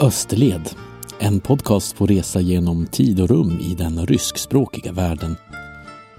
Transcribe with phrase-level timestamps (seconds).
[0.00, 0.70] Österled,
[1.18, 5.36] en podcast på resa genom tid och rum i den ryskspråkiga världen.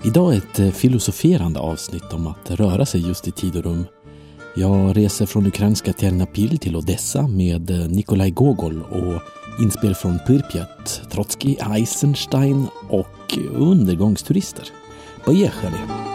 [0.05, 3.86] Idag ett eh, filosoferande avsnitt om att röra sig just i tid och rum.
[4.55, 9.21] Jag reser från ukrainska Ternopil till Odessa med eh, Nikolaj Gogol och
[9.64, 14.66] inspel från Pripyat, Trotskij, Eisenstein och undergångsturister.
[15.26, 16.09] Поехали!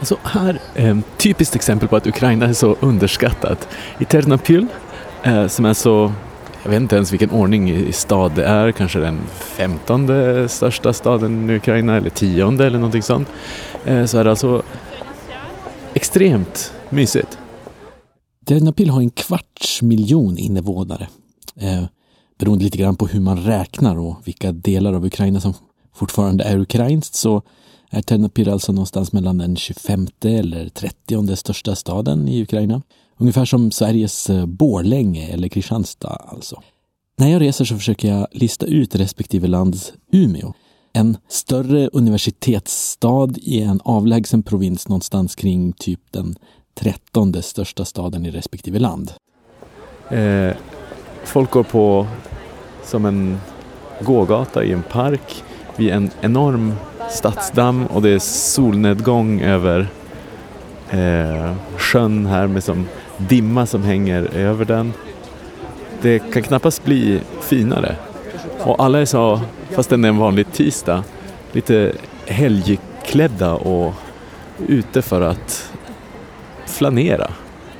[0.00, 3.68] Alltså här, eh, typiskt exempel på att Ukraina är så underskattat.
[3.98, 4.66] I Ternopil,
[5.22, 6.12] eh, som är så,
[6.62, 11.50] jag vet inte ens vilken ordning i stad det är, kanske den femtonde största staden
[11.50, 13.28] i Ukraina eller tionde eller någonting sånt.
[13.84, 14.62] Eh, så är det alltså
[15.94, 17.38] extremt mysigt.
[18.46, 21.08] Ternopil har en kvarts miljon invånare.
[21.56, 21.84] Eh,
[22.38, 25.54] beroende lite grann på hur man räknar och vilka delar av Ukraina som
[25.94, 27.42] fortfarande är ukrainskt så
[27.90, 32.82] är Ternopil alltså någonstans mellan den 25 eller 30 största staden i Ukraina.
[33.16, 36.62] Ungefär som Sveriges eh, Borlänge eller Kristianstad alltså.
[37.16, 40.52] När jag reser så försöker jag lista ut respektive lands Umeå.
[40.92, 46.36] En större universitetsstad i en avlägsen provins någonstans kring typ den
[46.74, 49.12] trettonde största staden i respektive land.
[50.10, 50.56] Eh,
[51.24, 52.06] folk går på
[52.84, 53.38] som en
[54.00, 55.42] gågata i en park
[55.76, 56.74] vid en enorm
[57.10, 59.88] stadsdamm och det är solnedgång över
[60.90, 64.92] eh, sjön här med som dimma som hänger över den.
[66.02, 67.96] Det kan knappast bli finare.
[68.58, 69.40] Och alla är så,
[69.70, 71.04] fast det är en vanlig tisdag,
[71.52, 71.92] lite
[72.26, 73.94] helgklädda och
[74.66, 75.72] ute för att
[76.66, 77.30] flanera,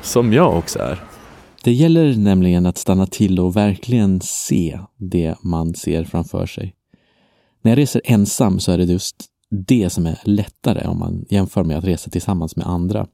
[0.03, 1.05] som jag också är.
[1.65, 6.75] Det gäller nämligen att stanna till och verkligen se det man ser framför sig.
[7.63, 9.17] När jag reser ensam så är det just
[9.51, 13.07] det som är lättare om man jämför med att resa tillsammans med andra.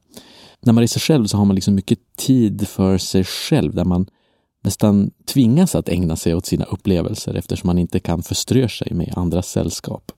[0.61, 4.07] När man reser själv så har man liksom mycket tid för sig själv där man
[4.63, 9.13] nästan tvingas att ägna sig åt sina upplevelser eftersom man inte kan förströ sig med
[9.15, 10.11] andras sällskap.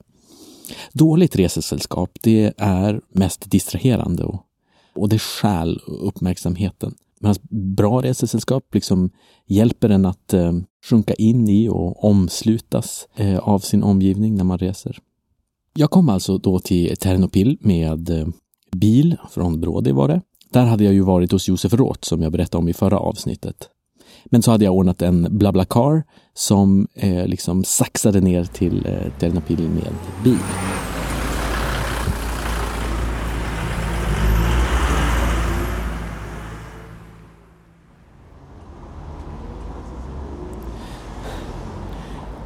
[0.94, 4.42] Dåligt resesällskap, det är mest distraherande och,
[4.96, 6.96] och det stjäl uppmärksamheten.
[7.20, 7.36] Medan
[7.76, 9.09] bra resesällskap liksom
[9.46, 10.53] hjälper en att eh,
[10.85, 14.97] sjunka in i och omslutas eh, av sin omgivning när man reser.
[15.73, 18.28] Jag kom alltså då till Ternopil med eh,
[18.72, 20.22] bil från Brody var det.
[20.51, 23.69] Där hade jag ju varit hos Josef Roth som jag berättade om i förra avsnittet.
[24.25, 26.03] Men så hade jag ordnat en BlaBlaCar
[26.34, 30.38] som eh, liksom saxade ner till eh, Ternopil med bil.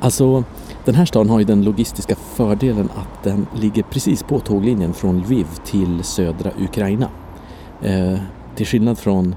[0.03, 0.43] Alltså,
[0.85, 5.21] den här staden har ju den logistiska fördelen att den ligger precis på tåglinjen från
[5.21, 7.09] Lviv till södra Ukraina.
[7.81, 8.19] Eh,
[8.55, 9.35] till skillnad från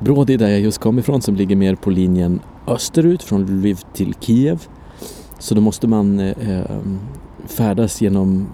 [0.00, 4.14] Brody där jag just kom ifrån som ligger mer på linjen österut från Lviv till
[4.20, 4.62] Kiev.
[5.38, 6.98] Så då måste man eh, ehm,
[7.46, 8.48] färdas genom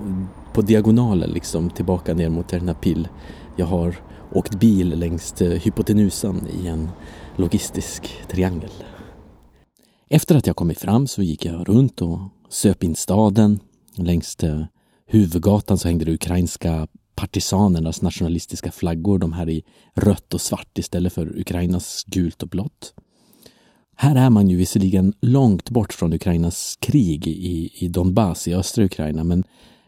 [0.53, 3.09] på diagonalen liksom tillbaka ner mot Ternopil.
[3.57, 3.95] Jag har
[4.33, 6.91] åkt bil längs eh, hypotenusan i en
[7.37, 8.71] logistisk triangel.
[10.15, 12.19] Efter att jag kommit fram så gick jag runt och
[12.49, 13.61] söp in staden.
[13.97, 14.65] Längs eh,
[15.07, 19.65] huvudgatan så hängde det ukrainska partisanernas nationalistiska flaggor, de här i
[19.95, 22.95] rött och svart istället för Ukrainas gult och blått.
[23.97, 28.85] Här är man ju visserligen långt bort från Ukrainas krig i, i Donbass i östra
[28.85, 29.45] Ukraina, men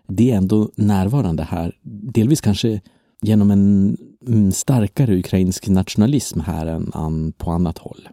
[0.09, 1.77] det är ändå närvarande här.
[1.83, 2.81] Delvis kanske
[3.23, 3.97] genom en,
[4.27, 8.09] en starkare ukrainsk nationalism här än på annat håll.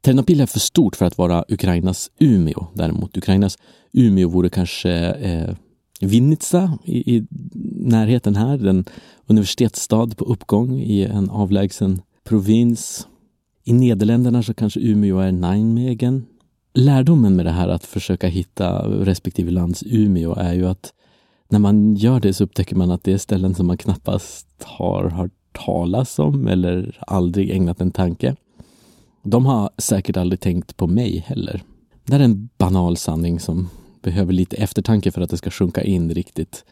[0.00, 3.16] Ternopil är för stort för att vara Ukrainas Umeå däremot.
[3.16, 3.58] Ukrainas
[3.92, 5.54] Umeå vore kanske eh,
[6.00, 7.26] Vinnytsa i, i,
[7.74, 8.84] närheten här, den
[9.26, 13.06] universitetsstad på uppgång i en avlägsen provins.
[13.64, 16.26] I Nederländerna så kanske Umeå är Nijmegen.
[16.74, 20.92] Lärdomen med det här att försöka hitta respektive lands Umeå är ju att
[21.48, 25.10] när man gör det så upptäcker man att det är ställen som man knappast har
[25.10, 28.36] hört talas om eller aldrig ägnat en tanke.
[29.22, 31.62] De har säkert aldrig tänkt på mig heller.
[32.04, 33.68] Det är en banal sanning som
[34.02, 36.64] behöver lite eftertanke för att det ska sjunka in riktigt.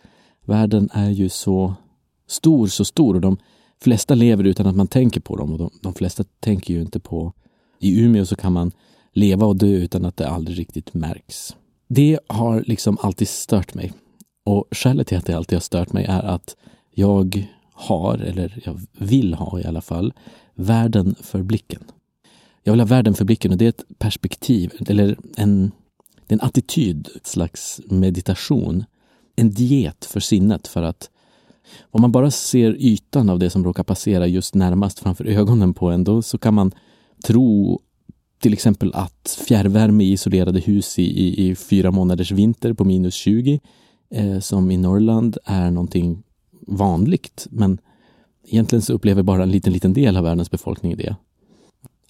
[0.44, 1.74] Världen är ju så
[2.28, 3.36] stor, så stor och de
[3.82, 7.00] flesta lever utan att man tänker på dem och de, de flesta tänker ju inte
[7.00, 7.32] på...
[7.82, 8.72] I Umeå så kan man
[9.12, 11.56] leva och dö utan att det aldrig riktigt märks.
[11.88, 13.92] Det har liksom alltid stört mig.
[14.44, 16.56] Och skälet till att det alltid har stört mig är att
[16.94, 20.12] jag har, eller jag vill ha i alla fall,
[20.54, 21.82] världen för blicken.
[22.70, 25.72] Jag vill ha världen för blicken och det är ett perspektiv, eller en,
[26.26, 28.84] det är en attityd, ett slags meditation.
[29.36, 31.10] En diet för sinnet för att
[31.80, 35.90] Om man bara ser ytan av det som råkar passera just närmast framför ögonen på
[35.90, 36.72] en, då så kan man
[37.24, 37.80] tro
[38.40, 43.14] till exempel att fjärrvärme i isolerade hus i, i, i fyra månaders vinter på minus
[43.14, 43.60] 20,
[44.10, 46.22] eh, som i Norrland, är någonting
[46.66, 47.46] vanligt.
[47.50, 47.78] Men
[48.46, 51.16] egentligen så upplever bara en liten, liten del av världens befolkning det.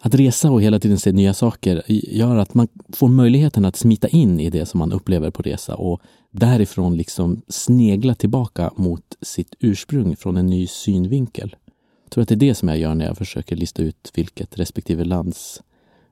[0.02, 4.08] Att resa och hela tiden se nya saker gör att man får möjligheten att smita
[4.08, 6.00] in i det som man upplever på resa och
[6.30, 11.56] därifrån liksom snegla tillbaka mot sitt ursprung från en ny synvinkel.
[12.04, 14.58] Jag tror att det är det som jag gör när jag försöker lista ut vilket
[14.58, 15.62] respektive lands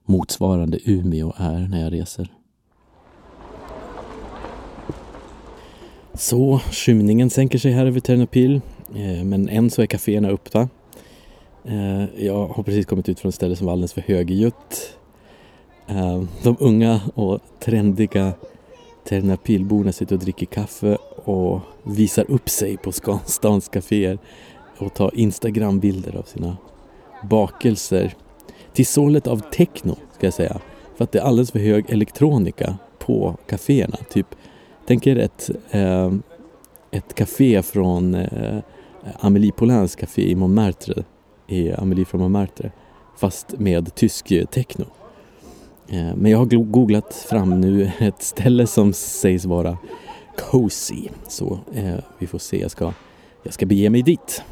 [0.04, 2.32] motsvarande Umeå är när jag reser.
[6.14, 8.60] Så, skymningen sänker sig här över Ternopil,
[8.94, 10.68] eh, men än så är kaféerna öppna.
[11.70, 14.96] Eh, jag har precis kommit ut från ett ställe som var alldeles för högljutt.
[15.86, 18.32] Eh, de unga och trendiga
[19.04, 22.92] Ternapilborna sitter och dricker kaffe och visar upp sig på
[23.24, 24.18] stans kaféer
[24.78, 26.56] och tar Instagram-bilder av sina
[27.22, 28.14] bakelser
[28.72, 30.60] till sålet av techno, ska jag säga.
[30.96, 33.96] För att det är alldeles för hög elektronika på kaféerna.
[34.10, 34.26] Typ,
[34.86, 36.12] tänk er ett, eh,
[36.90, 38.58] ett café från eh,
[39.20, 41.04] Amélie Poulains café i Montmartre,
[41.48, 42.72] i Amélie från Montmartre,
[43.16, 44.84] fast med tysk eh, techno.
[45.88, 49.78] Eh, men jag har googlat fram nu ett ställe som sägs vara
[50.50, 52.92] cozy, så eh, vi får se, jag ska,
[53.42, 54.42] jag ska bege mig dit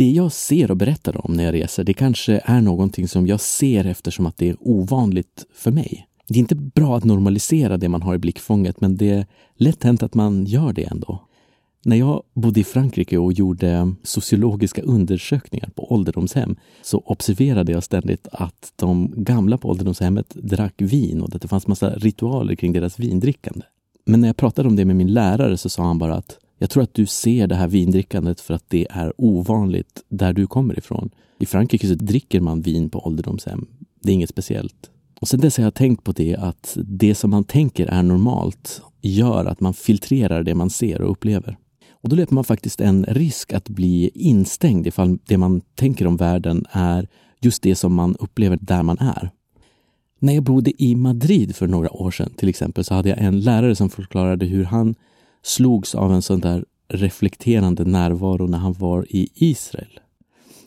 [0.00, 3.40] det jag ser och berättar om när jag reser, det kanske är någonting som jag
[3.40, 6.06] ser eftersom att det är ovanligt för mig.
[6.28, 9.26] Det är inte bra att normalisera det man har i blickfånget, men det är
[9.56, 11.22] lätt hänt att man gör det ändå.
[11.84, 18.28] När jag bodde i Frankrike och gjorde sociologiska undersökningar på ålderdomshem så observerade jag ständigt
[18.32, 22.98] att de gamla på ålderdomshemmet drack vin och att det fanns massa ritualer kring deras
[22.98, 23.64] vindrickande.
[24.04, 26.70] Men när jag pratade om det med min lärare så sa han bara att jag
[26.70, 30.78] tror att du ser det här vindrickandet för att det är ovanligt där du kommer
[30.78, 31.10] ifrån.
[31.38, 33.66] I Frankrike så dricker man vin på ålderdomshem.
[34.02, 34.90] Det är inget speciellt.
[35.20, 38.82] Och sen dess har jag tänkt på det att det som man tänker är normalt
[39.00, 41.56] gör att man filtrerar det man ser och upplever.
[42.02, 46.16] Och då löper man faktiskt en risk att bli instängd ifall det man tänker om
[46.16, 47.08] världen är
[47.40, 49.30] just det som man upplever där man är.
[50.18, 53.40] När jag bodde i Madrid för några år sedan till exempel så hade jag en
[53.40, 54.94] lärare som förklarade hur han
[55.42, 60.00] slogs av en sån där reflekterande närvaro när han var i Israel.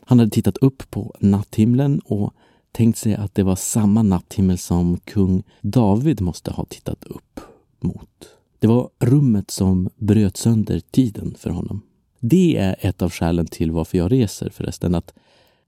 [0.05, 2.33] Han hade tittat upp på natthimlen och
[2.71, 7.39] tänkt sig att det var samma natthimmel som kung David måste ha tittat upp
[7.79, 8.29] mot.
[8.63, 11.81] Det var rummet som bröt sönder tiden för honom.
[12.19, 14.95] Det är ett av skälen till varför jag reser förresten.
[14.95, 15.13] Att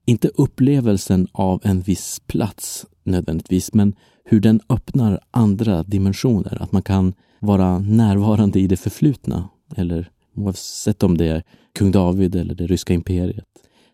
[0.04, 3.94] inte upplevelsen av en viss plats nödvändigtvis, men
[4.24, 6.62] hur den öppnar andra dimensioner.
[6.62, 9.48] Att man kan vara närvarande i det förflutna.
[9.76, 11.42] Eller oavsett om det är
[11.78, 13.44] kung David eller det ryska imperiet.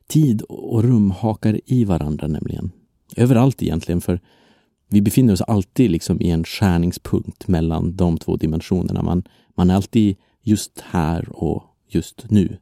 [0.08, 2.70] Tid och rum hakar i varandra nämligen.
[3.16, 4.20] Överallt egentligen, för
[4.92, 9.02] vi befinner oss alltid liksom i en skärningspunkt mellan de två dimensionerna.
[9.02, 9.22] Man,
[9.54, 12.58] man är alltid just här och just nu.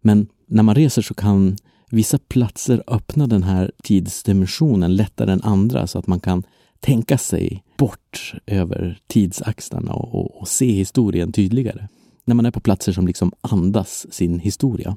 [0.00, 1.56] Men när man reser så kan
[1.90, 6.42] vissa platser öppna den här tidsdimensionen lättare än andra så att man kan
[6.80, 11.88] tänka sig bort över tidsaxlarna och, och, och, se historien tydligare.
[12.24, 14.96] När man är på platser som liksom andas sin historia.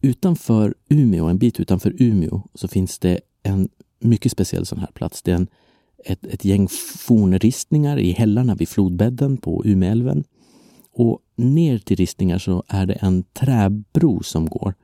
[0.00, 3.68] Utanför Umeå, en bit utanför Umeå, så finns det en
[4.00, 5.22] mycket speciell sån här plats.
[5.22, 5.48] Det är en,
[6.04, 10.24] ett, ett gäng fornristningar i hällarna vid flodbädden på Umeälven.
[10.92, 14.74] Och ner till ristningar så är det en träbro som går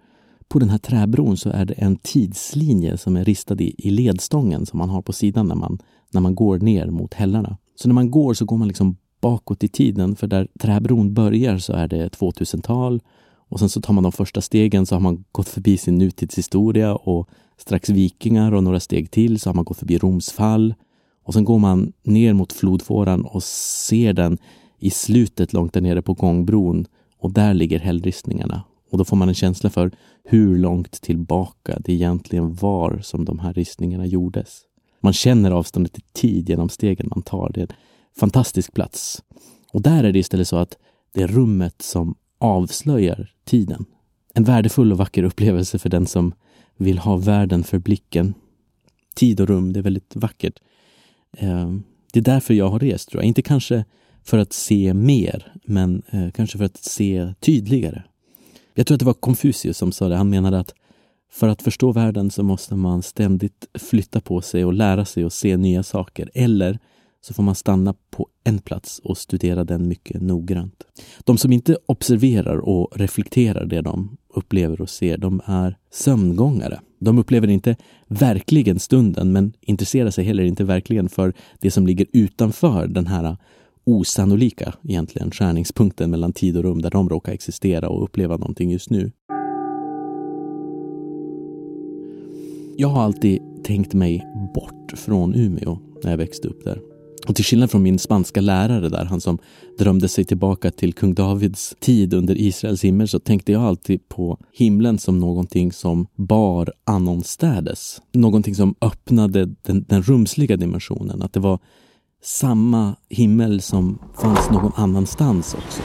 [0.48, 4.66] på den här träbron så är det en tidslinje som är ristad i, i ledstången
[4.66, 5.78] som man har på sidan när man,
[6.12, 7.58] när man går ner mot hällarna.
[7.76, 11.58] Så när man går så går man liksom bakåt i tiden för där träbron börjar
[11.58, 13.00] så är det 2000-tal
[13.48, 16.94] och sen så tar man de första stegen så har man gått förbi sin nutidshistoria
[16.94, 20.74] och strax vikingar och några steg till så har man gått förbi Roms fall.
[21.24, 24.38] Och sen går man ner mot flodfåran och ser den
[24.78, 26.86] i slutet långt där nere på gångbron
[27.18, 28.64] och där ligger hällristningarna.
[28.90, 29.90] Och då får man en känsla för
[30.24, 34.62] hur långt tillbaka det egentligen var som de här ristningarna gjordes.
[35.00, 37.50] Man känner avståndet i tid genom stegen man tar.
[37.54, 37.76] Det är en
[38.16, 39.22] fantastisk plats.
[39.72, 40.78] Och där är det istället så att
[41.14, 43.84] det är rummet som avslöjar tiden.
[44.34, 46.34] En värdefull och vacker upplevelse för den som
[46.76, 48.34] vill ha världen för blicken.
[49.14, 50.58] Tid och rum, det är väldigt vackert.
[51.38, 53.28] Ehm, det är därför jag har rest, tror jag.
[53.28, 53.84] Inte kanske
[54.24, 58.02] för att se mer, men eh, kanske för att se tydligare.
[58.74, 60.16] Jag tror att det var Konfucius som sa det.
[60.16, 60.74] Han menade att
[61.32, 65.32] för att förstå världen så måste man ständigt flytta på sig och lära sig och
[65.32, 66.30] se nya saker.
[66.34, 66.78] Eller
[67.20, 70.84] så får man stanna på en plats och studera den mycket noggrant.
[71.24, 76.80] De som inte observerar och reflekterar det de upplever och ser, de är sömngångare.
[76.98, 77.76] De upplever inte
[78.08, 83.36] verkligen stunden, men intresserar sig heller inte verkligen för det som ligger utanför den här
[83.84, 88.90] osannolika, egentligen, skärningspunkten mellan tid och rum där de råkar existera och uppleva någonting just
[88.90, 89.12] nu.
[92.76, 96.93] Jag har alltid tänkt mig bort från Umeå när jag växte upp där.
[97.26, 99.38] Och till skillnad från min spanska lärare där, han som
[99.78, 104.38] drömde sig tillbaka till kung Davids tid under Israels himmel, så tänkte jag alltid på
[104.52, 108.02] himlen som någonting som bar annonstädes.
[108.12, 111.22] Någonting som öppnade den, den rumsliga dimensionen.
[111.22, 111.58] Att det var
[112.22, 115.82] samma himmel som fanns någon annanstans också.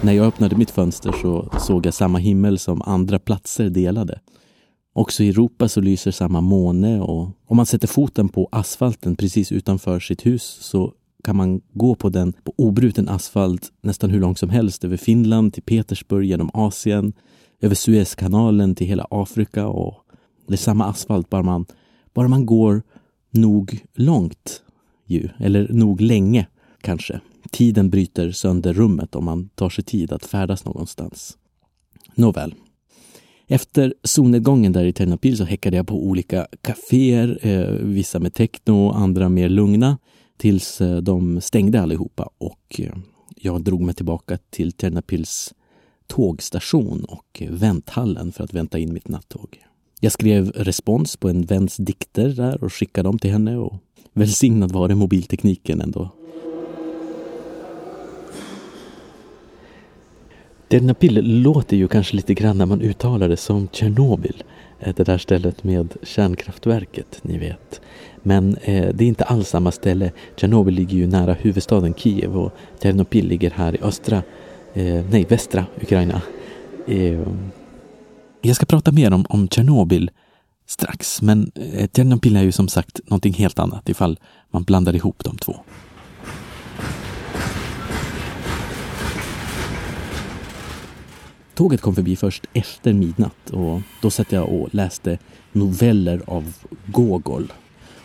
[0.00, 4.20] När jag öppnade mitt fönster så såg jag samma himmel som andra platser delade.
[4.96, 9.52] Också i Europa så lyser samma måne och om man sätter foten på asfalten precis
[9.52, 10.92] utanför sitt hus så
[11.24, 15.52] kan man gå på den på obruten asfalt nästan hur långt som helst över Finland
[15.52, 17.12] till Petersburg genom Asien,
[17.60, 19.94] över Suezkanalen till hela Afrika och
[20.48, 21.66] det är samma asfalt bara man,
[22.14, 22.82] bara man går
[23.30, 24.62] nog långt
[25.06, 26.46] ju, eller nog länge
[26.80, 27.20] kanske.
[27.50, 31.38] Tiden bryter sönder rummet om man tar sig tid att färdas någonstans.
[32.14, 32.54] Nåväl,
[33.48, 38.90] efter solnedgången där i Ternopil så häckade jag på olika kaféer, eh, vissa med techno,
[38.90, 39.98] andra mer lugna,
[40.36, 42.92] tills eh, de stängde allihopa och eh,
[43.36, 45.54] jag drog mig tillbaka till Ternopils
[46.06, 49.62] tågstation och vänthallen för att vänta in mitt nattåg.
[50.00, 53.74] Jag skrev respons på en väns dikter där och skickade dem till henne och
[54.12, 56.10] välsignad var det mobiltekniken ändå.
[60.70, 64.44] Tjernobyl låter ju kanske lite grann när man uttalar det som Tjernobyl.
[64.80, 67.80] Eh, det där stället med kärnkraftverket, ni vet.
[68.22, 70.12] Men eh, det är inte alls samma ställe.
[70.36, 74.22] Tjernobyl ligger ju nära huvudstaden Kiev och Ternopil ligger här i östra,
[74.74, 76.22] eh, nej västra Ukraina.
[76.86, 77.20] Eh,
[78.42, 80.10] jag ska prata mer om, om Tjernobyl
[80.66, 84.18] strax, men eh, Tjernobyl är ju som sagt någonting helt annat ifall
[84.50, 85.56] man blandar ihop de två.
[91.56, 95.18] Tåget kom förbi först efter midnatt och då satt jag och läste
[95.52, 96.54] noveller av
[96.86, 97.52] Gogol.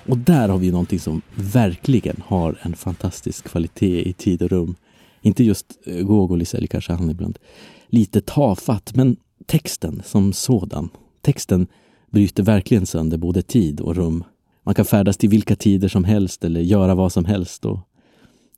[0.05, 4.75] Och där har vi någonting som verkligen har en fantastisk kvalitet i tid och rum.
[5.21, 7.39] Inte just eh, Gogol i sig, kanske han ibland
[7.87, 9.15] lite tafatt, men
[9.45, 10.89] texten som sådan.
[11.21, 11.67] Texten
[12.11, 14.23] bryter verkligen sönder både tid och rum.
[14.63, 17.65] Man kan färdas till vilka tider som helst eller göra vad som helst.
[17.65, 17.79] Och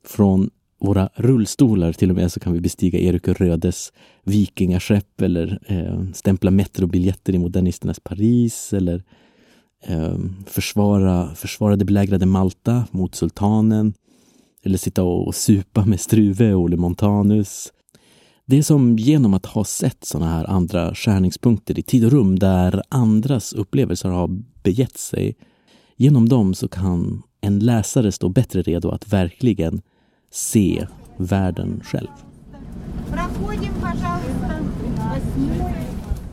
[0.06, 0.50] från
[0.84, 3.92] våra rullstolar till och med så kan vi bestiga Erik och Rödes
[4.24, 9.02] vikingaskepp eller eh, stämpla metrobiljetter i modernisternas Paris eller
[9.86, 13.94] eh, försvara, försvara det belägrade Malta mot sultanen
[14.62, 17.72] eller sitta och supa med Struve och Olle Montanus.
[18.46, 22.38] Det är som genom att ha sett sådana här andra skärningspunkter i tid och rum
[22.38, 24.28] där andras upplevelser har
[24.62, 25.36] begett sig.
[25.96, 29.82] Genom dem så kan en läsare stå bättre redo att verkligen
[30.34, 30.86] se
[31.16, 32.08] världen själv.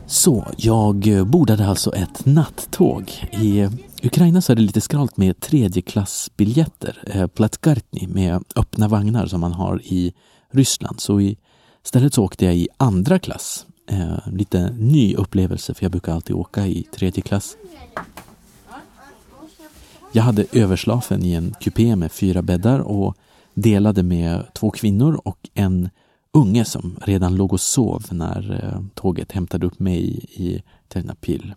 [0.06, 3.28] Så, jag bordade alltså ett nattåg.
[3.32, 3.68] I
[4.02, 9.80] Ukraina så är det lite skralt med tredjeklassbiljetter, eh, med öppna vagnar som man har
[9.84, 10.12] i
[10.50, 11.00] Ryssland.
[11.00, 11.20] Så
[11.84, 13.66] istället så åkte jag i andra klass.
[13.90, 17.56] Eh, lite ny upplevelse för jag brukar alltid åka i tredje klass.
[20.12, 23.16] Jag hade överslafen i en kupé med fyra bäddar och
[23.54, 25.88] delade med två kvinnor och en
[26.32, 31.54] unge som redan låg och sov när eh, tåget hämtade upp mig i Ternopil.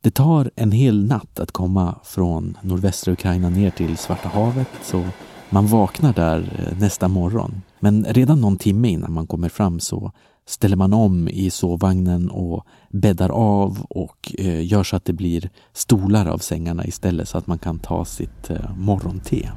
[0.00, 5.04] Det tar en hel natt att komma från nordvästra Ukraina ner till Svarta havet så
[5.50, 7.62] man vaknar där eh, nästa morgon.
[7.80, 10.12] Men redan någon timme innan man kommer fram så
[10.48, 15.50] ställer man om i sovvagnen och bäddar av och eh, gör så att det blir
[15.72, 19.52] stolar av sängarna istället så att man kan ta sitt morgonte.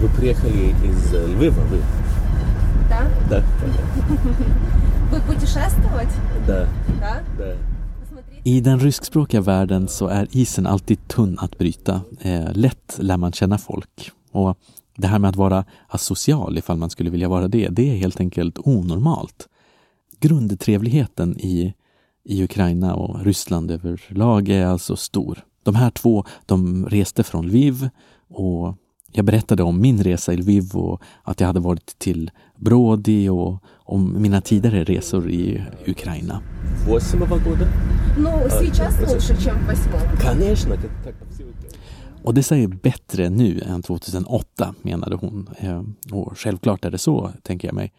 [0.00, 1.78] Вы приехали из Львова, вы?
[2.88, 3.10] Да.
[3.30, 3.42] Да.
[5.12, 6.12] Вы путешествовать?
[6.46, 6.68] Да.
[7.00, 7.20] Да.
[7.38, 7.54] Да.
[8.46, 12.00] I den ryskspråkiga världen så är isen alltid tunn att bryta.
[12.20, 14.10] Eh, lätt lär man känna folk.
[14.32, 14.58] Och
[14.96, 18.20] det här med att vara asocial, ifall man skulle vilja vara det, det är helt
[18.20, 19.48] enkelt onormalt.
[20.20, 21.74] Grundtrevligheten i,
[22.24, 25.44] i Ukraina och Ryssland överlag är alltså stor.
[25.62, 27.88] De här två, de reste från Lviv
[28.28, 28.76] och
[29.11, 33.63] jag berättade om min resa i Lviv och att jag hade varit till Brody och
[33.69, 36.41] om mina tidigare resor i Ukraina.
[42.23, 45.49] Och det säger bättre nu än 2008, menade hon.
[45.57, 47.91] Eh, och självklart är det så, tänker jag mig.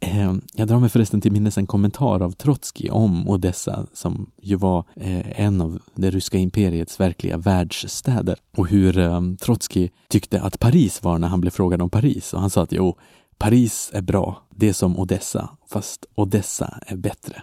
[0.00, 4.56] Eh, jag drar mig förresten till minnes en kommentar av Trotskij om Odessa som ju
[4.56, 8.38] var eh, en av det ryska imperiets verkliga världsstäder.
[8.56, 12.34] Och hur eh, Trotskij tyckte att Paris var när han blev frågad om Paris.
[12.34, 12.96] Och han sa att jo,
[13.38, 17.42] Paris är bra, det är som Odessa, fast Odessa är bättre.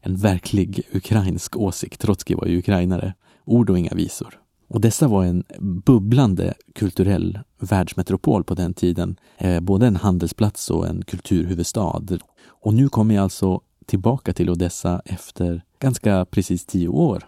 [0.00, 2.00] En verklig ukrainsk åsikt.
[2.00, 3.14] Trotskij var ju ukrainare.
[3.44, 4.41] Ord och inga visor.
[4.74, 9.16] Odessa var en bubblande kulturell världsmetropol på den tiden.
[9.38, 12.18] Eh, både en handelsplats och en kulturhuvudstad.
[12.46, 17.22] Och nu kommer jag alltså tillbaka till Odessa efter ganska precis tio år.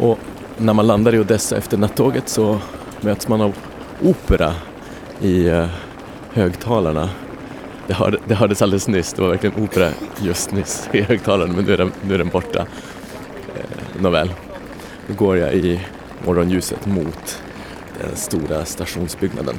[0.00, 0.18] Och
[0.58, 2.58] när man landar i Odessa efter nattåget så
[3.00, 3.56] möts man av
[4.02, 4.52] opera
[5.20, 5.68] i eh,
[6.32, 7.10] högtalarna.
[7.86, 9.90] Det, hörde, det hördes alldeles nyss, det var verkligen opera
[10.22, 12.66] just nyss i högtalarna men nu är den, nu är den borta.
[13.56, 14.30] Eh, nåväl.
[15.08, 15.80] Nu går jag i
[16.26, 17.42] morgonljuset mot
[18.00, 19.54] den stora stationsbyggnaden.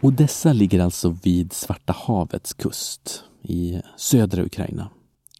[0.00, 4.90] Odessa ligger alltså vid Svarta havets kust i södra Ukraina.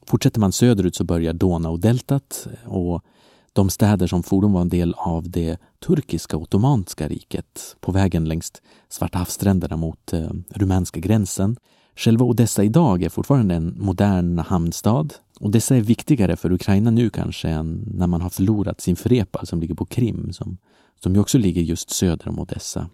[0.07, 3.05] Fortsätter man söderut så börjar Donaudeltat och
[3.53, 8.53] de städer som fordom var en del av det turkiska ottomanska riket på vägen längs
[8.89, 11.57] Svarta havsstränderna mot eh, rumänska gränsen.
[11.97, 15.09] Själva Odessa idag är fortfarande en modern hamnstad.
[15.49, 19.61] Dessa är viktigare för Ukraina nu kanske än när man har förlorat sin Frepa som
[19.61, 20.59] ligger på Krim som,
[21.03, 22.91] som ju också ligger just söder om Odessa.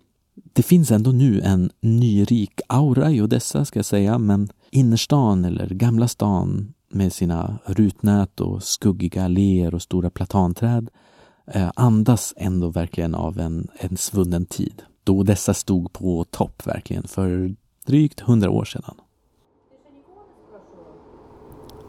[0.53, 5.69] Det finns ändå nu en nyrik aura i Odessa ska jag säga, men innerstan eller
[5.69, 10.91] Gamla stan med sina rutnät och skuggiga alléer och stora platanträd
[11.47, 14.83] eh, andas ändå verkligen av en, en svunnen tid.
[15.05, 17.55] Då Odessa stod på topp verkligen för
[17.87, 18.95] drygt hundra år sedan.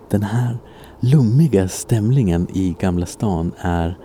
[0.10, 0.58] Den här
[1.00, 3.98] lummiga stämningen i Gamla stan är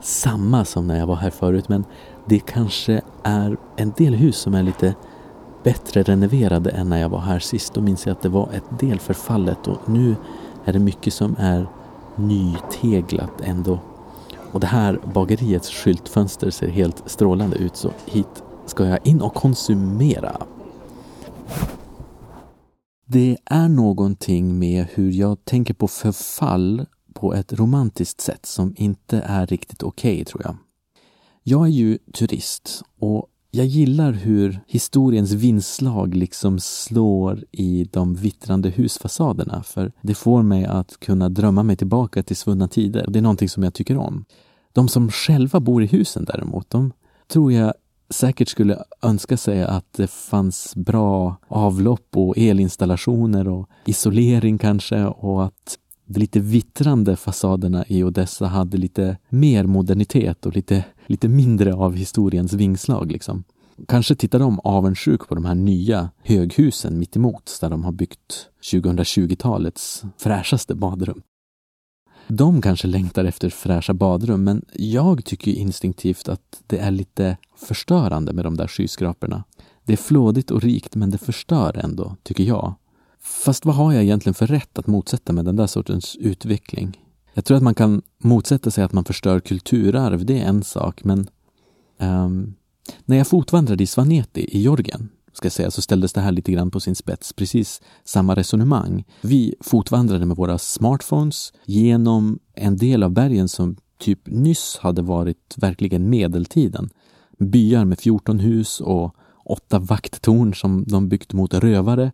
[0.00, 1.84] samma som när jag var här förut men
[2.26, 4.94] det kanske är en del hus som är lite
[5.62, 7.74] bättre renoverade än när jag var här sist.
[7.74, 10.16] Då minns jag att det var ett del förfallet och nu
[10.64, 11.66] är det mycket som är
[12.16, 13.78] nyteglat ändå.
[14.52, 19.34] Och det här bageriets skyltfönster ser helt strålande ut så hit ska jag in och
[19.34, 20.36] konsumera.
[23.10, 29.18] Det är någonting med hur jag tänker på förfall på ett romantiskt sätt som inte
[29.18, 30.56] är riktigt okej okay, tror jag.
[31.42, 38.70] Jag är ju turist och jag gillar hur historiens vindslag liksom slår i de vittrande
[38.70, 43.06] husfasaderna för det får mig att kunna drömma mig tillbaka till svunna tider.
[43.08, 44.24] Det är någonting som jag tycker om.
[44.72, 46.92] De som själva bor i husen däremot, de
[47.28, 47.74] tror jag
[48.10, 55.44] säkert skulle önska sig att det fanns bra avlopp och elinstallationer och isolering kanske och
[55.44, 61.74] att de lite vittrande fasaderna i Odessa hade lite mer modernitet och lite, lite mindre
[61.74, 63.12] av historiens vingslag.
[63.12, 63.44] Liksom.
[63.88, 70.02] Kanske tittar de avundsjuk på de här nya höghusen mittemot där de har byggt 2020-talets
[70.18, 71.22] fräschaste badrum.
[72.28, 78.32] De kanske längtar efter fräscha badrum men jag tycker instinktivt att det är lite förstörande
[78.32, 79.44] med de där skyskraporna.
[79.84, 82.74] Det är flådigt och rikt men det förstör ändå, tycker jag.
[83.20, 87.04] Fast vad har jag egentligen för rätt att motsätta mig den där sortens utveckling?
[87.34, 91.04] Jag tror att man kan motsätta sig att man förstör kulturarv, det är en sak,
[91.04, 91.28] men
[91.98, 92.54] um,
[93.04, 96.52] när jag fotvandrade i Svaneti i Georgien ska jag säga, så ställdes det här lite
[96.52, 97.32] grann på sin spets.
[97.32, 99.04] Precis samma resonemang.
[99.20, 105.54] Vi fotvandrade med våra smartphones genom en del av bergen som typ nyss hade varit
[105.56, 106.90] verkligen medeltiden.
[107.38, 112.12] Byar med 14 hus och åtta vakttorn som de byggt mot rövare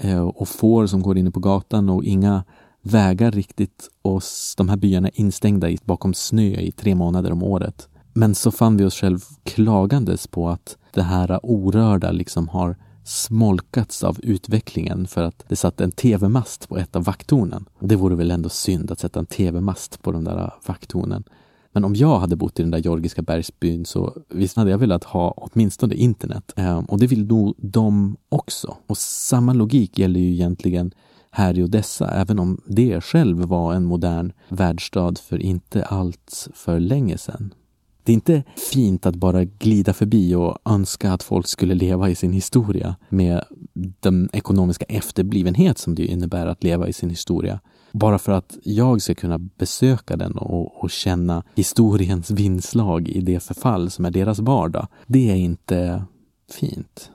[0.00, 2.44] eh, och får som går inne på gatan och inga
[2.82, 4.22] vägar riktigt och
[4.56, 7.88] de här byarna är instängda bakom snö i tre månader om året.
[8.18, 14.04] Men så fann vi oss själv klagandes på att det här orörda liksom har smolkats
[14.04, 17.64] av utvecklingen för att det satt en tv-mast på ett av vakttornen.
[17.80, 21.24] Det vore väl ändå synd att sätta en tv-mast på de där vakttornen.
[21.72, 25.04] Men om jag hade bott i den där georgiska bergsbyn så visst hade jag velat
[25.04, 26.52] ha åtminstone internet.
[26.56, 28.76] Ehm, och det vill nog de också.
[28.86, 30.90] Och samma logik gäller ju egentligen
[31.30, 36.80] här i Odessa, även om det själv var en modern världsstad för inte allt för
[36.80, 37.54] länge sedan.
[38.08, 38.42] Det är inte
[38.72, 43.44] fint att bara glida förbi och önska att folk skulle leva i sin historia med
[44.00, 47.60] den ekonomiska efterblivenhet som det innebär att leva i sin historia.
[47.92, 53.40] bara för att jag ska kunna besöka den och, och känna historiens vindslag i det
[53.40, 54.86] förfall som är deras vardag.
[55.06, 56.04] Det är inte
[56.52, 57.10] fint.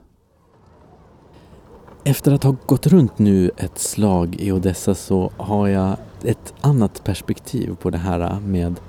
[2.03, 7.03] Efter att ha gått runt nu ett slag i Odessa så har jag ett annat
[7.03, 8.79] perspektiv på det här med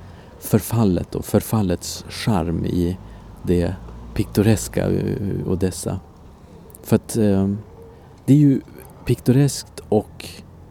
[0.45, 2.99] förfallet och förfallets charm i
[3.43, 3.75] det
[4.15, 6.01] piktoreska eh, Odessa.
[6.83, 7.49] För att eh,
[8.25, 8.61] det är ju
[9.05, 10.29] piktoreskt och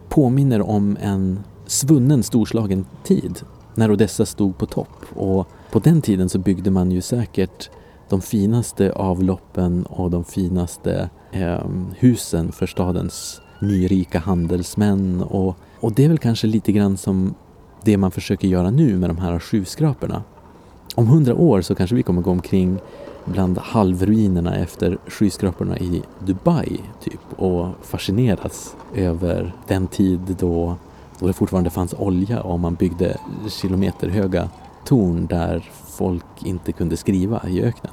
[0.08, 3.40] påminner om en svunnen storslagen tid
[3.74, 5.04] när Odessa stod på topp.
[5.14, 7.70] Och på den tiden så byggde man ju säkert
[8.08, 11.60] de finaste avloppen och de finaste eh,
[11.98, 15.22] husen för stadens nyrika handelsmän.
[15.22, 17.34] Och, och det är väl kanske lite grann som
[17.84, 20.22] det man försöker göra nu med de här skyskraporna.
[20.94, 22.78] Om hundra år så kanske vi kommer gå omkring
[23.24, 30.76] bland halvruinerna efter skyskraporna i Dubai typ och fascineras över den tid då,
[31.18, 33.16] då det fortfarande fanns olja och man byggde
[33.48, 34.48] kilometerhöga
[34.84, 37.92] torn där folk inte kunde skriva i öknen.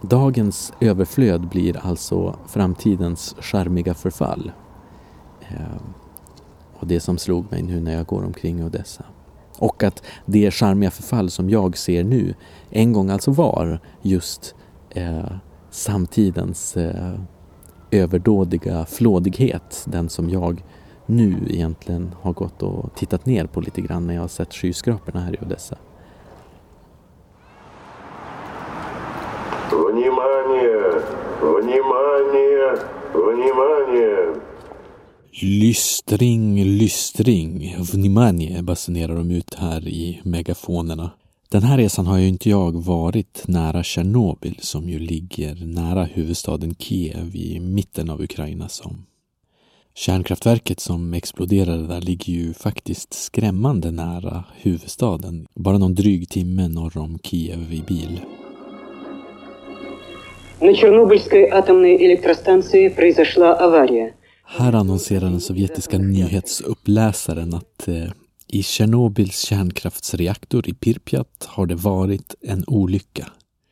[0.00, 4.52] Dagens överflöd blir alltså framtidens charmiga förfall.
[5.48, 5.94] Ehm,
[6.77, 9.03] Eh, och det som slog mig nu när jag går omkring i Odessa.
[9.59, 12.33] Och att det charmiga förfall som jag ser nu
[12.69, 14.55] en gång alltså var just
[14.89, 15.31] eh,
[15.69, 17.13] samtidens eh,
[17.91, 19.83] överdådiga flådighet.
[19.85, 20.63] Den som jag
[21.05, 25.19] nu egentligen har gått och tittat ner på lite grann när jag har sett skyskraporna
[25.19, 25.77] här i Odessa.
[29.71, 31.01] Внимание!
[31.41, 32.77] Внимание!
[33.13, 34.46] Внимание!
[35.41, 41.11] Lystring, lystring, vnimanje basunerar de ut här i megafonerna.
[41.49, 46.75] Den här resan har ju inte jag varit nära Tjernobyl som ju ligger nära huvudstaden
[46.75, 49.05] Kiev i mitten av Ukraina som.
[49.95, 56.97] Kärnkraftverket som exploderade där ligger ju faktiskt skrämmande nära huvudstaden, bara någon dryg timme norr
[56.97, 58.21] om Kiev i bil.
[60.59, 64.13] На Чернобыльской атомной электростанции произошла авария.
[64.50, 68.10] Här annonserar den sovjetiska nyhetsuppläsaren att eh,
[68.46, 73.28] i Tjernobyls kärnkraftsreaktor i Pirpjat har det varit en olycka.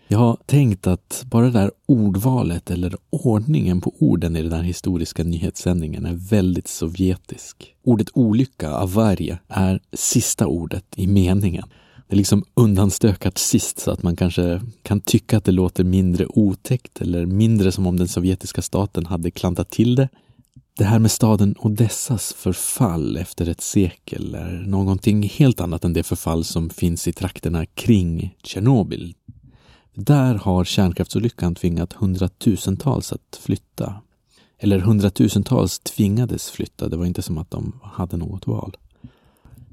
[0.08, 4.62] Jag har tänkt att bara det där ordvalet eller ordningen på orden i den här
[4.62, 7.74] historiska nyhetssändningen är väldigt sovjetisk.
[7.84, 11.64] Ordet olycka, avaria, är sista ordet i meningen.
[12.08, 16.26] Det är liksom undanstökat sist så att man kanske kan tycka att det låter mindre
[16.26, 20.08] otäckt eller mindre som om den sovjetiska staten hade klantat till det
[20.76, 26.02] det här med staden Odessas förfall efter ett sekel är någonting helt annat än det
[26.02, 29.14] förfall som finns i trakterna kring Tjernobyl.
[29.94, 33.94] Där har kärnkraftsolyckan tvingat hundratusentals att flytta.
[34.58, 38.76] Eller hundratusentals tvingades flytta, det var inte som att de hade något val.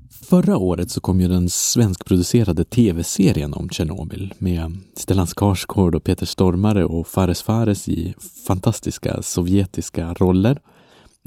[0.10, 6.26] Förra året så kom ju den svenskproducerade tv-serien om Tjernobyl med Stellan Skarsgård och Peter
[6.26, 8.13] Stormare och Fares Fares i
[8.48, 10.60] fantastiska sovjetiska roller.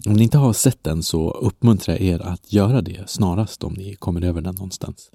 [0.05, 3.73] Om ni inte har sett den så uppmuntrar jag er att göra det snarast om
[3.73, 5.11] ni kommer över den någonstans.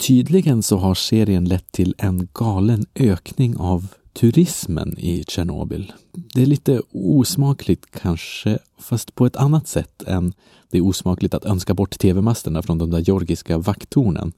[0.00, 5.92] Tydligen så har serien lett till en galen ökning av turismen i Tjernobyl.
[6.34, 10.32] Det är lite osmakligt kanske, fast på ett annat sätt än
[10.70, 14.32] det är osmakligt att önska bort tv-masterna från de där georgiska vakttornen.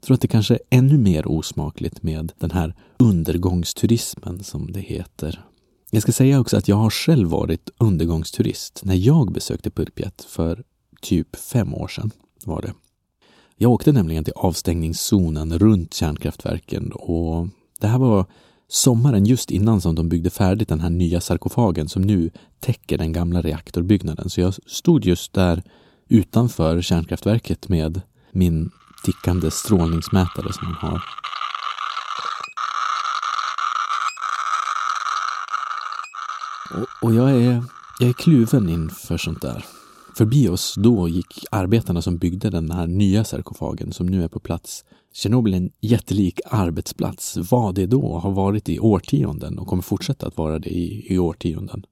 [0.00, 4.80] Jag tror att det kanske är ännu mer osmakligt med den här undergångsturismen som det
[4.80, 5.44] heter.
[5.94, 10.64] Jag ska säga också att jag har själv varit undergångsturist när jag besökte Purpjat för
[11.00, 12.10] typ fem år sedan
[12.44, 12.72] var det.
[13.56, 17.48] Jag åkte nämligen till avstängningszonen runt kärnkraftverken och
[17.80, 18.26] det här var
[18.68, 22.30] sommaren just innan som de byggde färdigt den här nya sarkofagen som nu
[22.60, 24.30] täcker den gamla reaktorbyggnaden.
[24.30, 25.62] Så jag stod just där
[26.08, 28.00] utanför kärnkraftverket med
[28.32, 28.70] min
[29.04, 31.02] tickande strålningsmätare som man har.
[36.74, 37.64] Och, och jag, är,
[38.00, 39.64] jag är kluven inför sånt där.
[40.16, 44.40] Förbi oss då gick arbetarna som byggde den här nya sarkofagen som nu är på
[44.40, 44.84] plats.
[45.12, 47.36] Tjernobyl är en jättelik arbetsplats.
[47.36, 51.18] Var det då har varit i årtionden och kommer fortsätta att vara det i, i
[51.18, 51.84] årtionden.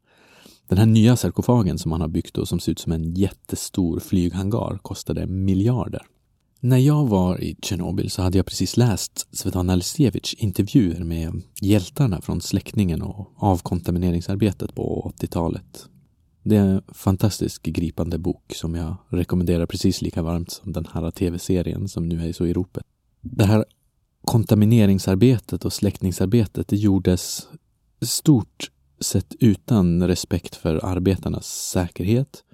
[0.68, 4.00] Den här nya sarkofagen som man har byggt och som ser ut som en jättestor
[4.00, 6.02] flyghangar kostade miljarder.
[6.64, 12.20] När jag var i Tjernobyl så hade jag precis läst Svetlana Aleksijevitj intervjuer med hjältarna
[12.20, 15.86] från släckningen och avkontamineringsarbetet på 80-talet.
[16.42, 21.10] Det är en fantastisk gripande bok som jag rekommenderar precis lika varmt som den här
[21.10, 22.84] tv-serien som nu är så i ropet.
[23.20, 23.64] Det här
[24.24, 27.48] kontamineringsarbetet och släckningsarbetet det gjordes
[28.00, 28.70] stort
[29.00, 32.44] sett utan respekt för arbetarnas säkerhet.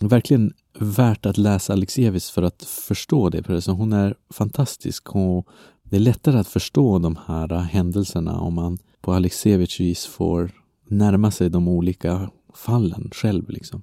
[0.00, 3.66] Verkligen värt att läsa Alexievich för att förstå det.
[3.66, 5.48] Hon är fantastisk och
[5.82, 10.50] det är lättare att förstå de här äh, händelserna om man på Alexievich vis får
[10.88, 13.50] närma sig de olika fallen själv.
[13.50, 13.82] Liksom.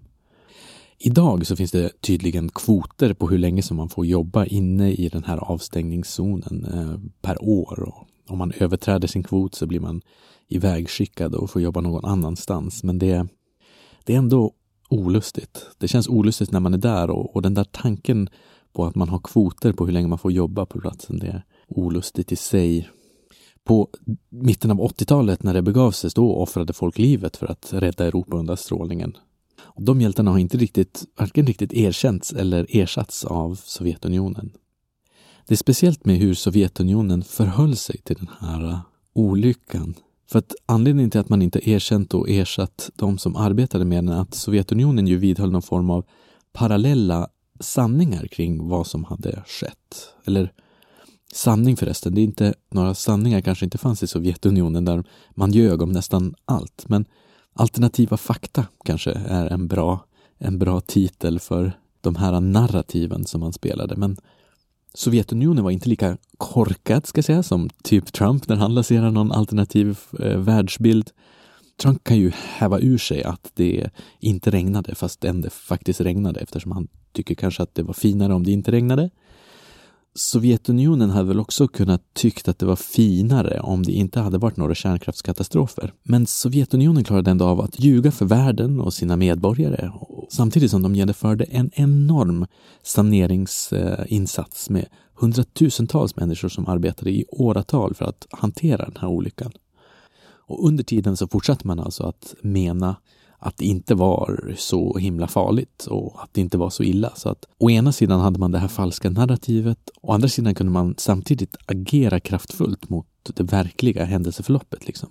[0.98, 5.10] Idag så finns det tydligen kvoter på hur länge som man får jobba inne i
[5.10, 7.84] den här avstängningszonen äh, per år.
[7.84, 10.02] Och om man överträder sin kvot så blir man
[10.48, 12.84] ivägskickad och får jobba någon annanstans.
[12.84, 13.28] Men det,
[14.04, 14.54] det är ändå
[14.92, 15.66] olustigt.
[15.78, 18.30] Det känns olustigt när man är där och, och den där tanken
[18.74, 21.46] på att man har kvoter på hur länge man får jobba på platsen, det är
[21.68, 22.90] olustigt i sig.
[23.64, 23.90] På
[24.30, 28.38] mitten av 80-talet när det begav sig, då offrade folk livet för att rädda Europa
[28.38, 29.18] undan strålningen.
[29.62, 34.52] Och de hjältarna har inte riktigt, varken riktigt erkänts eller ersatts av Sovjetunionen.
[35.48, 38.80] Det är speciellt med hur Sovjetunionen förhöll sig till den här
[39.14, 39.96] olyckan
[40.32, 44.13] för att anledningen till att man inte erkänt och ersatt de som arbetade med den
[44.13, 46.06] är att Sovjetunionen ju vidhöll någon form av
[46.54, 47.28] parallella
[47.60, 50.13] sanningar kring vad som hade skett.
[50.26, 50.54] Eller
[51.34, 55.82] sanning förresten, det är inte några sanningar kanske inte fanns i Sovjetunionen där man ljög
[55.82, 56.84] om nästan allt.
[56.88, 57.06] Men
[57.54, 60.06] alternativa fakta kanske är en bra,
[60.38, 63.96] en bra titel för de här narrativen som man spelade.
[63.96, 64.17] Men
[64.94, 69.32] Sovjetunionen var inte lika korkad, ska jag säga, som typ Trump när han lanserar någon
[69.32, 71.12] alternativ eh, världsbild.
[71.82, 76.72] Trump kan ju häva ur sig att det inte regnade fast det faktiskt regnade eftersom
[76.72, 79.10] han tycker kanske att det var finare om det inte regnade.
[80.15, 84.58] Sovjetunionen hade väl också kunnat tyckt att det var finare om det inte hade varit
[84.58, 85.93] några kärnkraftskatastrofer.
[86.04, 89.91] Men Sovjetunionen klarade ändå av att ljuga för världen och sina medborgare
[90.30, 92.45] samtidigt som de genomförde en enorm
[92.84, 99.52] saneringsinsats med hundratusentals människor som arbetade i åratal för att hantera den här olyckan.
[100.47, 102.95] Och under tiden så fortsatte man alltså att mena
[103.44, 107.12] att det inte var så himla farligt och att det inte var så illa.
[107.16, 110.72] Så att å ena sidan hade man det här falska narrativet, å andra sidan kunde
[110.72, 114.88] man samtidigt agera kraftfullt mot det verkliga händelseförloppet.
[114.88, 115.10] Liksom.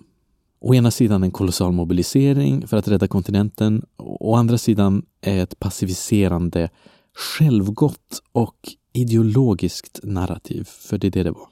[0.61, 6.69] Å ena sidan en kolossal mobilisering för att rädda kontinenten, å andra sidan ett passiviserande,
[7.13, 8.57] självgott och
[8.93, 11.47] ideologiskt narrativ, för det är det det var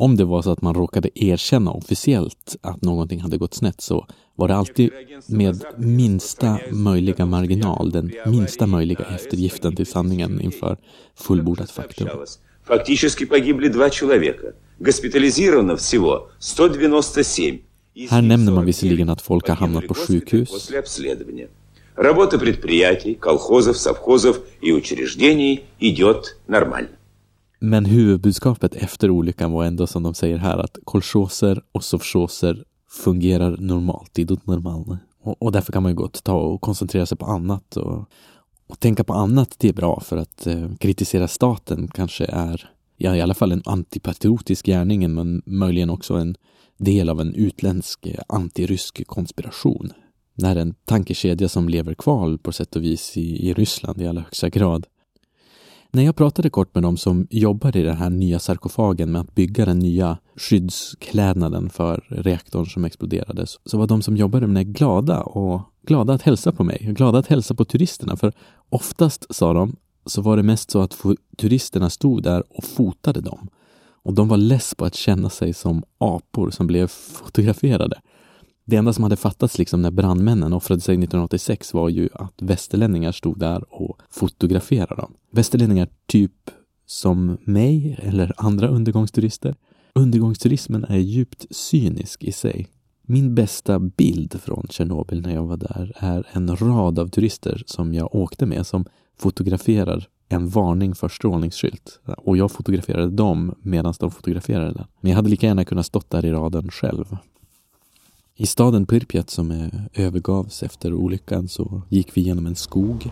[0.00, 4.06] Om det var så att man råkade erkänna officiellt att någonting hade gått snett så
[4.34, 4.90] var det alltid
[5.26, 10.76] med minsta möjliga marginal, den minsta möjliga eftergiften till sanningen inför
[11.16, 12.08] fullbordat faktum.
[12.64, 14.46] Фактически погибли два человека.
[14.78, 17.58] Госпитализировано всего 197.
[18.10, 20.70] Här nämner man visserligen att folk har hamnat på sjukhus.
[21.96, 26.90] Работа предприятий, колхозов, совхозов и учреждений идет нормально.
[27.65, 33.57] Men huvudbudskapet efter olyckan var ändå som de säger här att kolchoser och sovchoser fungerar
[33.57, 34.97] normalt, i det normala.
[35.21, 38.09] Och, och därför kan man ju gott ta och koncentrera sig på annat och,
[38.67, 43.15] och tänka på annat, det är bra för att eh, kritisera staten kanske är ja,
[43.15, 46.35] i alla fall en antipatriotisk gärning men möjligen också en
[46.77, 49.91] del av en utländsk eh, antirysk konspiration.
[50.35, 54.21] När en tankekedja som lever kvar på sätt och vis i, i Ryssland i allra
[54.21, 54.87] högsta grad.
[55.95, 59.35] När jag pratade kort med dem som jobbar i den här nya sarkofagen med att
[59.35, 64.71] bygga den nya skyddsklädnaden för reaktorn som exploderade så var de som jobbade med det
[64.71, 68.33] glada och glada att hälsa på mig, glada att hälsa på turisterna för
[68.69, 69.75] oftast, sa de,
[70.05, 70.97] så var det mest så att
[71.37, 73.49] turisterna stod där och fotade dem.
[74.03, 78.01] Och de var less på att känna sig som apor som blev fotograferade.
[78.65, 83.11] Det enda som hade fattats liksom när brandmännen offrade sig 1986 var ju att västerlänningar
[83.11, 85.13] stod där och fotograferade dem.
[85.31, 86.31] Västerlänningar typ
[86.85, 89.55] som mig eller andra undergångsturister.
[89.95, 92.67] Undergångsturismen är djupt cynisk i sig.
[93.01, 97.93] Min bästa bild från Tjernobyl när jag var där är en rad av turister som
[97.93, 98.85] jag åkte med som
[99.17, 101.99] fotograferar en varning för strålningsskylt.
[102.17, 104.85] Och jag fotograferade dem medan de fotograferade den.
[105.01, 107.17] Men jag hade lika gärna kunnat stått där i raden själv.
[108.35, 113.11] I staden Pripyat som övergavs efter olyckan så gick vi genom en skog.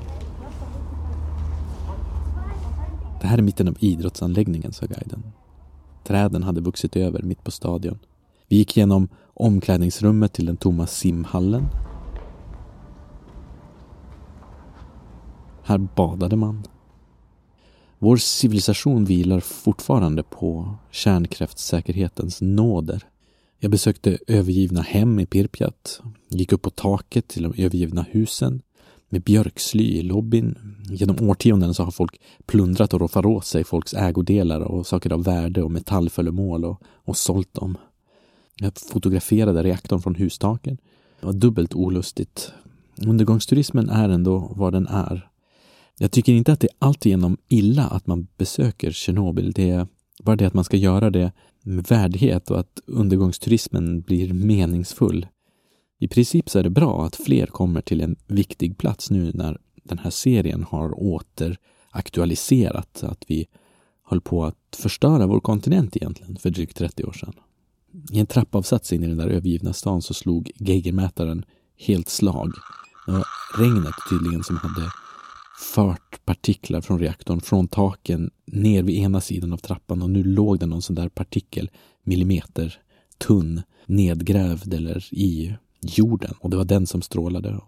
[3.22, 5.24] Det här är mitten av idrottsanläggningen, sa guiden.
[6.04, 8.00] Träden hade vuxit över mitt på stadion.
[8.48, 11.66] Vi gick genom omklädningsrummet till den tomma simhallen.
[15.64, 16.64] Här badade man.
[18.00, 23.11] Vår civilisation vilar fortfarande på kärnkraftssäkerhetens nåder.
[23.64, 28.62] Jag besökte övergivna hem i Pirpjat, gick upp på taket till de övergivna husen
[29.10, 30.56] med björksly i lobbyn.
[30.90, 35.24] Genom årtionden så har folk plundrat och roffat åt sig folks ägodelar och saker av
[35.24, 37.78] värde och metallföremål och, och sålt dem.
[38.56, 40.78] Jag fotograferade reaktorn från hustaken.
[41.20, 42.54] Det var dubbelt olustigt.
[43.08, 45.30] Undergångsturismen är ändå vad den är.
[45.98, 49.52] Jag tycker inte att det är alltigenom illa att man besöker Tjernobyl.
[49.52, 49.88] Det är
[50.24, 51.32] bara det att man ska göra det
[51.64, 55.28] med värdighet och att undergångsturismen blir meningsfull.
[56.00, 59.58] I princip så är det bra att fler kommer till en viktig plats nu när
[59.84, 63.48] den här serien har återaktualiserat att vi
[64.04, 67.34] höll på att förstöra vår kontinent egentligen för drygt 30 år sedan.
[68.12, 71.46] I en trappavsats in i den där övergivna stan så slog geigermätaren
[71.78, 72.52] helt slag.
[73.06, 73.26] Det var
[73.58, 74.92] regnet tydligen som hade
[75.62, 80.60] fört partiklar från reaktorn från taken ner vid ena sidan av trappan och nu låg
[80.60, 81.70] det någon sån där partikel
[82.04, 82.80] millimeter
[83.18, 87.60] tunn nedgrävd eller i jorden och det var den som strålade.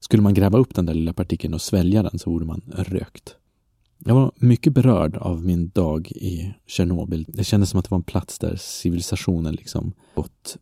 [0.00, 3.36] Skulle man gräva upp den där lilla partikeln och svälja den så vore man rökt.
[3.98, 7.26] Jag var mycket berörd av min dag i Tjernobyl.
[7.28, 10.56] Det kändes som att det var en plats där civilisationen liksom gått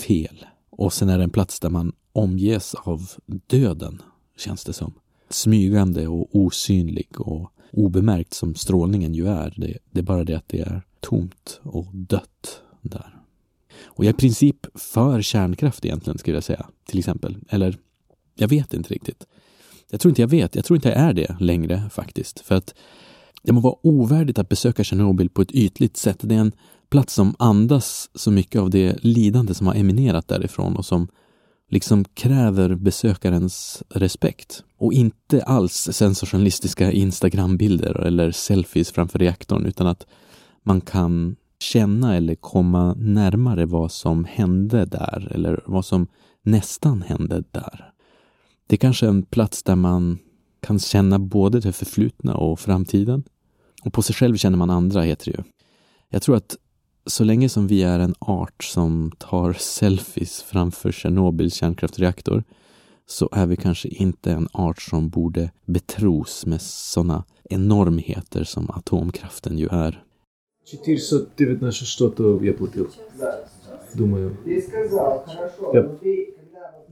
[0.00, 0.46] fel.
[0.70, 3.10] Och sen är det en plats där man omges av
[3.46, 4.02] döden,
[4.38, 4.92] känns det som.
[5.34, 9.54] Smygande och osynlig och obemärkt som strålningen ju är.
[9.56, 13.16] Det, det är bara det att det är tomt och dött där.
[13.84, 16.66] Och jag är i princip för kärnkraft egentligen, skulle jag säga.
[16.84, 17.36] Till exempel.
[17.48, 17.78] Eller,
[18.34, 19.26] jag vet inte riktigt.
[19.90, 20.54] Jag tror inte jag vet.
[20.54, 22.40] Jag tror inte jag är det längre faktiskt.
[22.40, 22.74] För att
[23.42, 26.18] det må vara ovärdigt att besöka Tjernobyl på ett ytligt sätt.
[26.20, 26.52] Det är en
[26.90, 31.08] plats som andas så mycket av det lidande som har eminerat därifrån och som
[31.72, 34.64] liksom kräver besökarens respekt.
[34.78, 40.06] Och inte alls sensationalistiska Instagrambilder eller selfies framför reaktorn utan att
[40.62, 46.06] man kan känna eller komma närmare vad som hände där eller vad som
[46.42, 47.92] nästan hände där.
[48.66, 50.18] Det är kanske är en plats där man
[50.60, 53.22] kan känna både det förflutna och framtiden.
[53.84, 55.44] Och på sig själv känner man andra, heter det ju.
[56.08, 56.56] Jag tror att
[57.05, 62.43] så länge som vi är en art som tar selfies framför Tjernobyls kärnkraftreaktor
[63.05, 69.57] så är vi kanske inte en art som borde betros med sådana enormheter som atomkraften
[69.57, 70.03] ju är.
[70.85, 72.87] 419 что-то я платил.
[73.93, 74.37] Думаю.
[75.73, 75.83] Ja.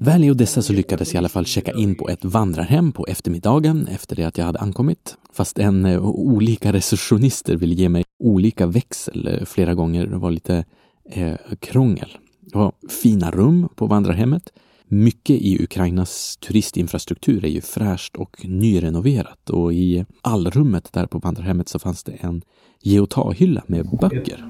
[0.03, 3.07] Väl i Odessa så lyckades jag i alla fall checka in på ett vandrarhem på
[3.07, 5.17] eftermiddagen efter det att jag hade ankommit.
[5.33, 10.07] Fast en eh, olika receptionister ville ge mig olika växel eh, flera gånger.
[10.07, 10.65] Det var lite
[11.11, 12.19] eh, krångel.
[12.41, 14.43] Det var fina rum på vandrarhemmet.
[14.89, 21.69] Mycket i Ukrainas turistinfrastruktur är ju fräscht och nyrenoverat och i allrummet där på vandrarhemmet
[21.69, 22.43] så fanns det en
[22.83, 24.45] geotahhylla med böcker.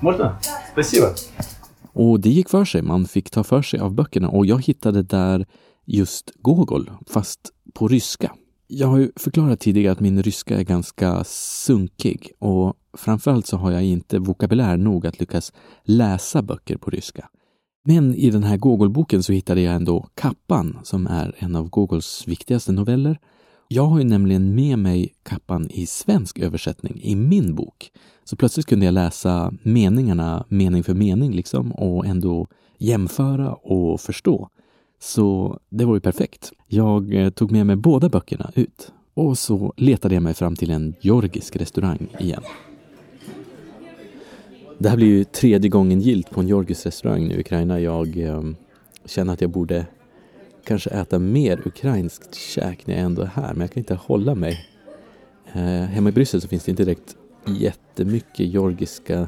[0.00, 0.38] Можно?
[0.72, 1.06] Спасибо.
[1.92, 2.82] Och det gick för sig.
[2.82, 5.46] Man fick ta för sig av böckerna och jag hittade där
[5.84, 8.32] just Gogol, fast på ryska.
[8.66, 13.70] Jag har ju förklarat tidigare att min ryska är ganska sunkig och framförallt så har
[13.70, 15.52] jag inte vokabulär nog att lyckas
[15.84, 17.28] läsa böcker på ryska.
[17.84, 22.24] Men i den här Gogolboken så hittade jag ändå Kappan som är en av Gogols
[22.26, 23.18] viktigaste noveller.
[23.69, 27.91] jag har ju nämligen med mig Kappan i svensk översättning i min bok.
[28.23, 34.49] Så plötsligt kunde jag läsa meningarna mening för mening liksom och ändå jämföra och förstå.
[34.99, 36.51] Så det var ju perfekt.
[36.67, 40.71] Jag eh, tog med mig båda böckerna ut och så letade jag mig fram till
[40.71, 42.43] en georgisk restaurang igen.
[44.77, 47.79] Det här blir ju tredje gången gilt på en georgisk restaurang nu i Ukraina.
[47.79, 48.41] Jag eh,
[49.05, 49.85] känner att jag borde
[50.67, 54.35] kanske äta mer ukrainskt käk när jag ändå är här, men jag kan inte hålla
[54.35, 54.65] mig.
[55.53, 59.27] Eh, hemma i Bryssel så finns det inte direkt jättemycket georgiska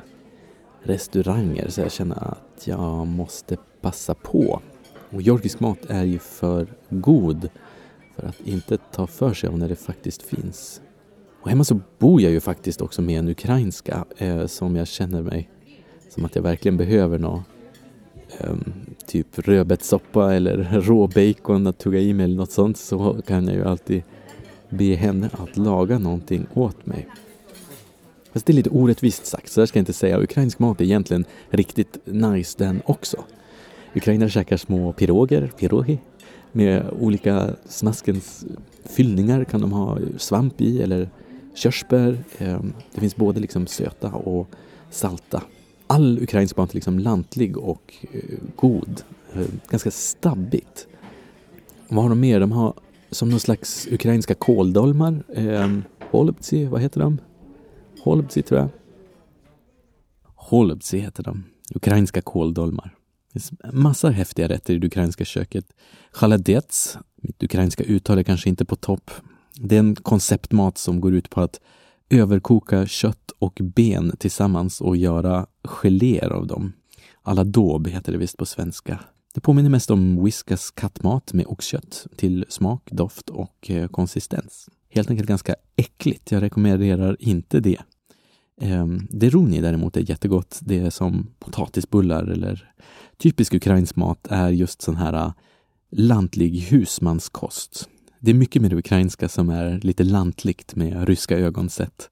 [0.83, 4.61] restauranger så jag känner att jag måste passa på.
[5.09, 7.49] Och georgisk mat är ju för god
[8.15, 10.81] för att inte ta för sig av när det faktiskt finns.
[11.41, 15.21] Och hemma så bor jag ju faktiskt också med en ukrainska eh, som jag känner
[15.21, 15.49] mig
[16.09, 17.43] som att jag verkligen behöver något
[18.37, 23.55] ehm, typ rödbetssoppa eller råbacon att tugga i mig eller något sånt så kan jag
[23.55, 24.03] ju alltid
[24.69, 27.07] be henne att laga någonting åt mig.
[28.33, 30.19] Fast det är lite orättvist sagt, så där ska jag inte säga.
[30.19, 33.23] Ukrainsk mat är egentligen riktigt nice den också.
[33.95, 35.99] Ukrainare käkar små piroger, pirogi,
[36.51, 38.45] med olika smaskens
[38.85, 41.09] fyllningar kan de ha svamp i eller
[41.53, 42.23] körsbär.
[42.37, 44.47] Ehm, det finns både liksom söta och
[44.89, 45.41] salta.
[45.91, 49.01] All ukrainsk mat är liksom lantlig och eh, god.
[49.33, 50.87] Eh, ganska stabbigt.
[51.87, 52.39] Vad har de mer?
[52.39, 52.73] De har
[53.11, 55.23] som någon slags ukrainska kåldolmar.
[55.35, 55.77] Eh,
[56.11, 57.17] Holubtsi, vad heter de?
[58.01, 58.69] Holubtsi tror jag.
[60.35, 61.43] Holubtsi heter de.
[61.75, 62.95] Ukrainska kåldolmar.
[63.33, 65.65] Det finns massa häftiga rätter i det ukrainska köket.
[66.11, 69.11] Chaladets, mitt ukrainska uttal är kanske inte på topp.
[69.55, 71.59] Det är en konceptmat som går ut på att
[72.09, 76.73] överkoka kött och ben tillsammans och göra geléer av dem.
[77.21, 78.99] Aladåb heter det visst på svenska.
[79.33, 84.69] Det påminner mest om Whiskas kattmat med oxkött till smak, doft och eh, konsistens.
[84.89, 86.31] Helt enkelt ganska äckligt.
[86.31, 87.77] Jag rekommenderar inte det.
[88.61, 90.59] Ehm, det Deroni däremot är jättegott.
[90.61, 92.73] Det är som potatisbullar eller
[93.17, 95.33] typisk ukrainsk mat är just sån här eh,
[95.91, 97.89] lantlig husmanskost.
[98.19, 102.09] Det är mycket med det ukrainska som är lite lantligt med ryska ögon sett.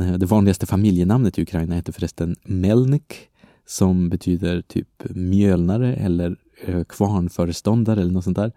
[0.00, 3.28] Eh, det vanligaste familjenamnet i Ukraina heter förresten Melnik
[3.66, 8.52] som betyder typ mjölnare eller eh, kvarnföreståndare eller något sånt där.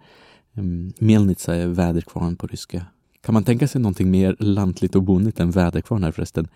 [0.56, 2.86] Mm, Melnitsa är väderkvarn på ryska.
[3.20, 6.48] Kan man tänka sig någonting mer lantligt och bonnigt än väderkvarn här förresten?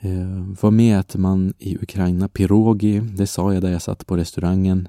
[0.00, 4.16] Eh, var med att man i Ukraina, pirogi, det sa jag där jag satt på
[4.16, 4.88] restaurangen.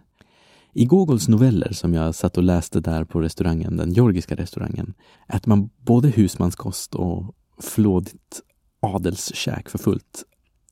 [0.74, 4.94] I Gogols noveller som jag satt och läste där på restaurangen, den georgiska restaurangen,
[5.28, 8.42] äter man både husmanskost och flådigt
[8.80, 10.24] adelskäk för fullt.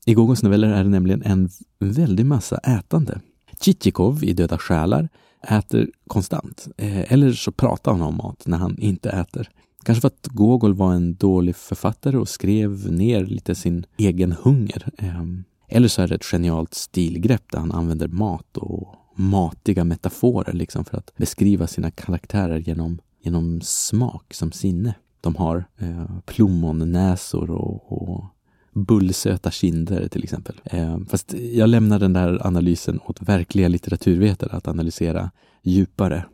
[0.06, 1.49] I Gogols noveller är det nämligen en
[1.80, 3.22] väldig massa ätande.
[3.62, 5.10] Tjitjikov i Döda själar
[5.47, 9.49] äter konstant, eh, eller så pratar han om mat när han inte äter.
[9.84, 14.89] Kanske för att Gogol var en dålig författare och skrev ner lite sin egen hunger.
[14.97, 20.53] Ehm, eller så är det ett genialt stilgrepp där han använder mat och matiga metaforer
[20.53, 24.93] liksom för att beskriva sina karaktärer genom, genom smak som sinne.
[25.22, 28.26] De har eh, plommonnäsor och, och
[28.74, 30.55] bullsöta kinder till exempel.
[30.63, 35.32] Eh, fast jag lämnar den där analysen åt verkliga litteraturvetare att analysera
[35.63, 36.26] djupare.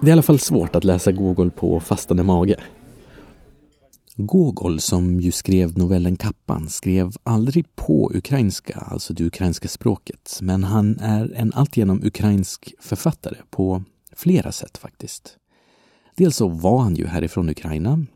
[0.00, 2.56] Det är i alla fall svårt att läsa Gogol på fastande mage.
[4.16, 10.64] Gogol, som ju skrev novellen Kappan, skrev aldrig på ukrainska, alltså det ukrainska språket, men
[10.64, 15.36] han är en alltigenom ukrainsk författare på flera sätt faktiskt.
[16.16, 18.06] Dels så var han ju härifrån Ukraina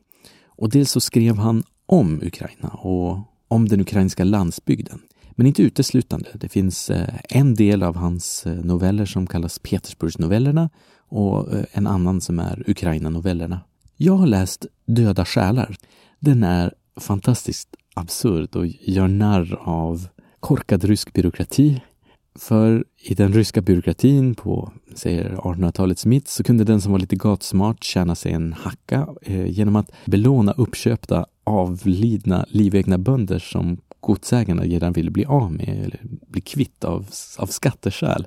[0.46, 3.18] och dels så skrev han om Ukraina och
[3.48, 5.00] om den ukrainska landsbygden.
[5.30, 6.28] Men inte uteslutande.
[6.34, 10.70] Det finns eh, en del av hans eh, noveller som kallas Petersburgsnovellerna
[11.08, 13.60] och eh, en annan som är Ukraina-novellerna.
[14.00, 15.76] Jag har läst Döda själar.
[16.18, 20.08] Den är fantastiskt absurd och gör narr av
[20.40, 21.82] korkad rysk byråkrati.
[22.38, 27.16] För i den ryska byråkratin på, säger 1800-talets mitt, så kunde den som var lite
[27.16, 34.62] gatsmart tjäna sig en hacka eh, genom att belåna uppköpta avlidna livegna bönder som godsägarna
[34.62, 37.06] redan ville bli av med eller bli kvitt av,
[37.38, 38.26] av skatteskäl.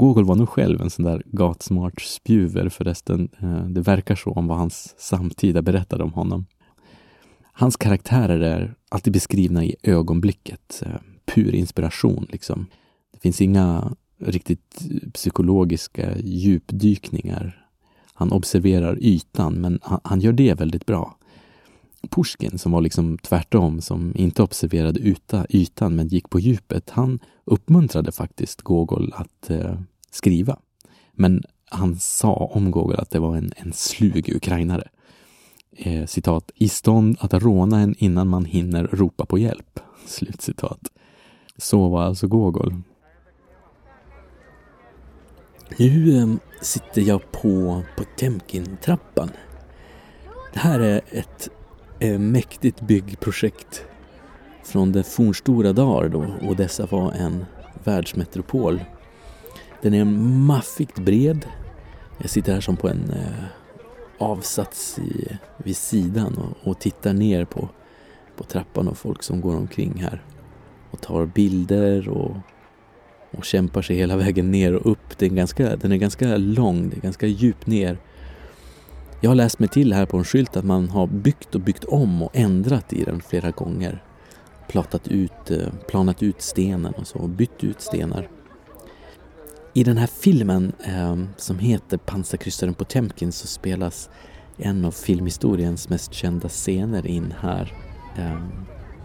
[0.00, 3.28] Gogol var nog själv en sån där gatsmart spjuver förresten.
[3.40, 6.46] Eh, det verkar så om vad hans samtida berättade om honom.
[7.52, 10.82] Hans karaktärer är alltid beskrivna i ögonblicket.
[10.86, 10.92] Eh,
[11.24, 12.66] pur inspiration liksom.
[13.12, 17.66] Det finns inga riktigt psykologiska djupdykningar.
[18.14, 21.16] Han observerar ytan, men han, han gör det väldigt bra.
[22.08, 27.18] Pushkin, som var liksom tvärtom, som inte observerade yta, ytan men gick på djupet, han
[27.44, 29.80] uppmuntrade faktiskt Gogol att eh,
[30.10, 30.56] skriva.
[31.12, 34.88] Men han sa om Gogol att det var en, en slug ukrainare.
[35.76, 39.80] Eh, citat, i stånd att råna en innan man hinner ropa på hjälp.
[40.06, 40.80] Slutcitat.
[41.56, 42.74] Så var alltså Gogol.
[45.78, 46.28] Nu eh,
[46.60, 49.30] sitter jag på Potemkin-trappan.
[50.52, 51.48] Det här är ett
[52.02, 53.84] Eh, mäktigt byggprojekt
[54.64, 57.44] från den fornstora dagar då Odessa var en
[57.84, 58.80] världsmetropol.
[59.82, 61.46] Den är maffigt bred.
[62.18, 63.44] Jag sitter här som på en eh,
[64.18, 67.68] avsats i, vid sidan och, och, tittar ner på,
[68.36, 70.24] på trappan och folk som går omkring här
[70.90, 72.36] och tar bilder och,
[73.30, 75.18] och kämpar sig hela vägen ner och upp.
[75.18, 77.98] Den är ganska, den är ganska lång, det är ganska djupt ner.
[79.22, 81.84] Jag har läst mig till här på en skylt att man har byggt och byggt
[81.84, 84.02] om och ändrat i den flera gånger.
[84.68, 88.28] Platat ut, eh, planat ut stenen och så, och bytt ut stenar.
[89.72, 94.10] I den här filmen eh, som heter Pansarkryssaren Potemkin så spelas
[94.56, 97.72] en av filmhistoriens mest kända scener in här.
[98.18, 98.42] Eh,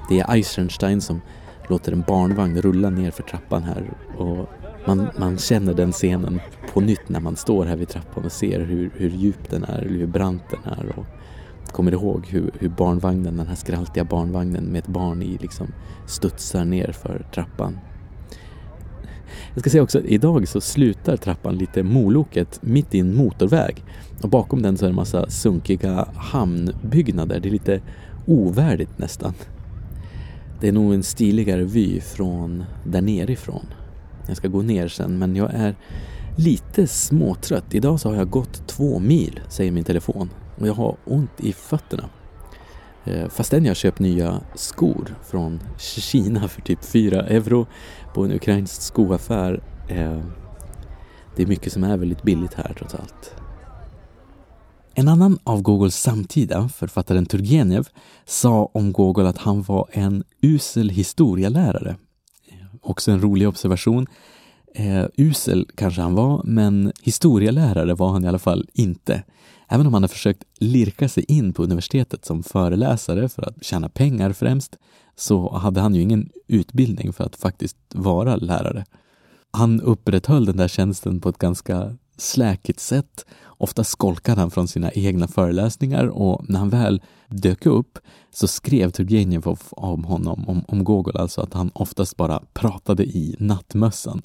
[0.10, 1.22] det är Eisenstein som
[1.70, 4.50] låter en barnvagn rulla ner för trappan här och
[4.88, 6.40] man, man känner den scenen
[6.76, 9.82] på nytt när man står här vid trappan och ser hur, hur djup den är,
[9.82, 11.06] hur brant den är och
[11.72, 15.68] kommer ihåg hur, hur barnvagnen, den här skraltiga barnvagnen med ett barn i liksom
[16.08, 17.80] studsar ner för trappan.
[19.54, 23.84] Jag ska säga också, att idag så slutar trappan lite Moloket mitt i en motorväg
[24.22, 27.40] och bakom den så är det en massa sunkiga hamnbyggnader.
[27.40, 27.82] Det är lite
[28.26, 29.34] ovärdigt nästan.
[30.62, 33.66] Det är nog en stiligare vy från där nerifrån.
[34.28, 35.76] Jag ska gå ner sen men jag är
[36.36, 37.74] lite småtrött.
[37.74, 40.30] Idag så har jag gått två mil, säger min telefon.
[40.60, 42.10] Och jag har ont i fötterna.
[43.06, 47.68] Eh, Fastän jag köpt nya skor från Kina för typ 4 euro
[48.14, 50.22] på en ukrainsk skoaffär eh,
[51.36, 53.36] det är mycket som är väldigt billigt här trots allt.
[54.94, 57.88] En annan av Gogols samtida, författaren Turgenev,
[58.26, 61.96] sa om Gogol att han var en usel historielärare.
[62.82, 64.08] Också en rolig observation.
[64.78, 69.24] Eh, usel kanske han var, men historielärare var han i alla fall inte.
[69.68, 73.90] Även om han har försökt lirka sig in på universitetet som föreläsare för att tjäna
[73.90, 74.78] pengar främst,
[75.16, 78.86] så hade han ju ingen utbildning för att faktiskt vara lärare.
[79.52, 83.26] Han upprätthöll den där tjänsten på ett ganska släkigt sätt.
[83.46, 88.00] Ofta skolkade han från sina egna föreläsningar och när han väl dök upp
[88.32, 93.36] så skrev Turgenev om honom, om, om Gogol, alltså att han oftast bara pratade i
[93.40, 94.22] nattmössan.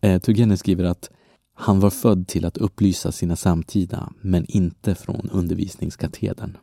[0.00, 1.10] Eh, Turgenev skriver att
[1.54, 6.56] han var född till att upplysa sina samtida, men inte från undervisningskatedern.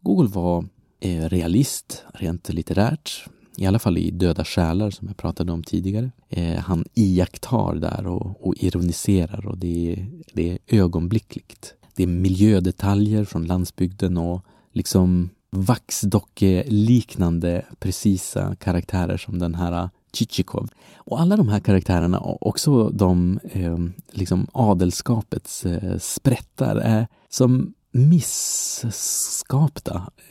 [0.00, 0.66] Gogol var
[1.00, 3.24] eh, realist, rent litterärt,
[3.56, 6.10] i alla fall i Döda själar som jag pratade om tidigare.
[6.28, 11.74] Eh, han iakttar där och, och ironiserar och det är, det är ögonblickligt.
[11.94, 20.68] Det är miljödetaljer från landsbygden och liksom vaxdocke-liknande precisa karaktärer som den här Chichikov.
[20.96, 23.78] Och alla de här karaktärerna, också de eh,
[24.10, 28.92] liksom adelskapets eh, sprättar, är som misskapta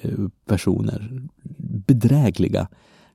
[0.02, 1.22] eh, personer.
[1.88, 2.68] Bedrägliga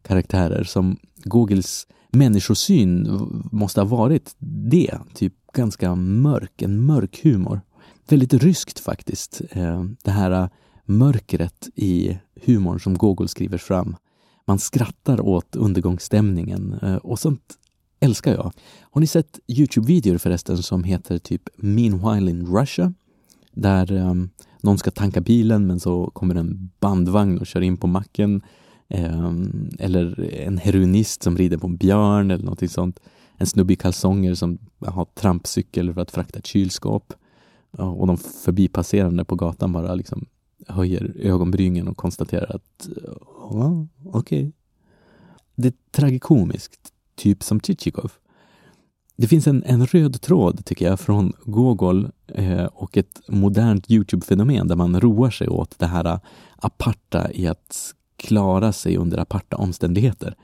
[0.03, 3.09] karaktärer som Googles människosyn
[3.53, 4.35] måste ha varit
[4.71, 4.99] det.
[5.15, 7.61] Typ ganska mörk, en mörk humor.
[8.09, 10.49] Väldigt ryskt faktiskt, eh, det här eh,
[10.85, 13.97] mörkret i humorn som Gogol skriver fram.
[14.49, 17.59] Man skrattar åt undergångsstämningen eh, och sånt
[18.01, 18.53] älskar jag.
[18.81, 22.93] Har ni sett Youtube-videor förresten som heter typ Meanwhile in Russia?
[23.53, 24.31] Där um,
[24.61, 28.43] någon ska tanka bilen men så kommer en bandvagn och kör in på macken
[28.91, 33.01] Um, eller en heroinist som rider på en björn eller någonting sånt.
[33.37, 37.13] En snubbe i kalsonger som har trampcykel för att frakta ett kylskåp.
[37.71, 40.27] Och de förbipasserande på gatan bara liksom
[40.67, 42.89] höjer ögonbrynen och konstaterar att
[43.51, 44.41] ja, okej.
[44.41, 44.53] Okay.
[45.55, 48.13] Det är tragikomiskt, typ som Chichikov.
[49.17, 54.69] Det finns en, en röd tråd, tycker jag, från Gogol eh, och ett modernt Youtube-fenomen
[54.69, 56.19] där man roar sig åt det här eh,
[56.57, 60.35] aparta i att klara sig under aparta omständigheter.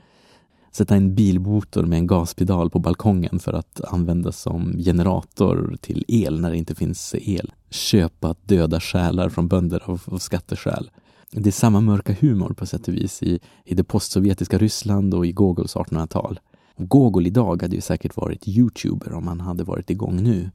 [0.75, 6.41] Sätta en bilmotor med en gaspedal på balkongen för att användas som generator till el
[6.41, 7.53] när det inte finns el.
[7.69, 10.91] Köpa döda själar från bönder av, av skatteskäl.
[11.31, 15.25] Det är samma mörka humor på sätt och vis i, i det postsovjetiska Ryssland och
[15.25, 16.39] i Gogols 1800-tal.
[16.77, 20.51] Gogol idag hade ju säkert varit youtuber om han hade varit igång nu.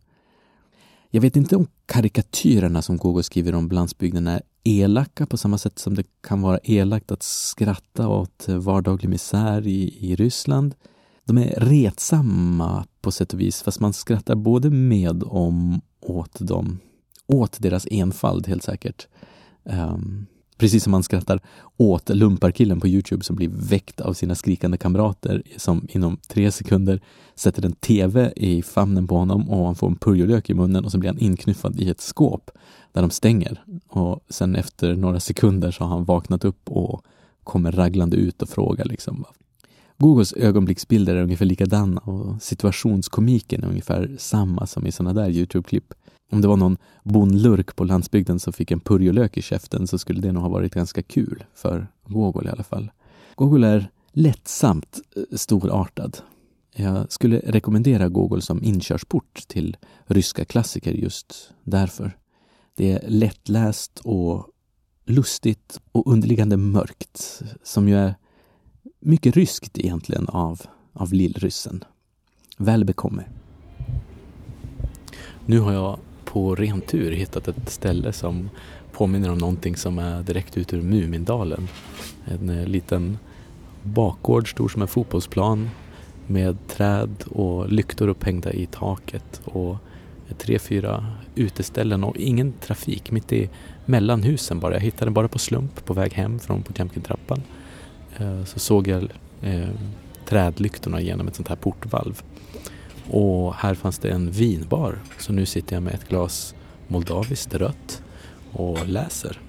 [1.11, 5.79] Jag vet inte om karikatyrerna som Gogol skriver om landsbygden är elaka på samma sätt
[5.79, 10.75] som det kan vara elakt att skratta åt vardaglig misär i, i Ryssland.
[11.25, 16.79] De är retsamma på sätt och vis, fast man skrattar både med om åt dem,
[17.27, 19.09] åt deras enfald helt säkert.
[19.65, 20.27] Um,
[20.61, 21.41] Precis som man skrattar
[21.77, 27.01] åt lumparkillen på Youtube som blir väckt av sina skrikande kamrater som inom tre sekunder
[27.35, 30.93] sätter en TV i famnen på honom och han får en purjolök i munnen och
[30.93, 32.51] så blir han inknuffad i ett skåp
[32.93, 33.65] där de stänger.
[33.89, 37.05] Och sen efter några sekunder så har han vaknat upp och
[37.45, 39.25] kommer raglande ut och frågar liksom
[39.99, 45.95] Googles ögonblicksbilder är ungefär likadana och situationskomiken är ungefär samma som i sådana där Youtube-klipp.
[46.31, 50.21] Om det var någon bondlurk på landsbygden som fick en purjolök i käften så skulle
[50.21, 52.91] det nog ha varit ganska kul för Gogol i alla fall.
[53.35, 56.19] Gogol är lättsamt eh, storartad.
[56.75, 59.77] Jag skulle rekommendera Gogol som inkörsport till
[60.07, 62.17] ryska klassiker just därför.
[62.77, 64.47] Det är lättläst och
[65.07, 68.15] lustigt och underliggande mörkt som ju är
[69.01, 70.61] mycket ryskt egentligen av,
[70.93, 71.85] av lillryssen.
[72.57, 73.25] Väl bekomme.
[75.47, 75.99] Nu har jag
[76.33, 78.51] på ren tur hittat ett ställe som
[78.93, 81.69] påminner om någonting som är direkt ut ur Mumindalen.
[82.25, 83.19] En eh, liten
[83.83, 85.71] bakgård stor som en fotbollsplan
[86.27, 89.77] med träd och lyktor upphängda i taket och
[90.39, 93.49] tre, fyra uteställen och ingen trafik mitt i
[93.85, 94.75] mellan husen bara.
[94.75, 97.43] Jag hittade den bara på slump på väg hem från Potemkintrappan.
[98.17, 99.09] Eh, så såg jag
[99.43, 99.69] eh,
[100.27, 102.23] trädlyktorna genom ett sånt här portvalv.
[103.11, 104.99] Och här fanns det en vinbar.
[105.19, 106.55] Så nu sitter jag med ett glas
[106.89, 108.03] moldaviskt rött
[108.53, 109.41] och läser.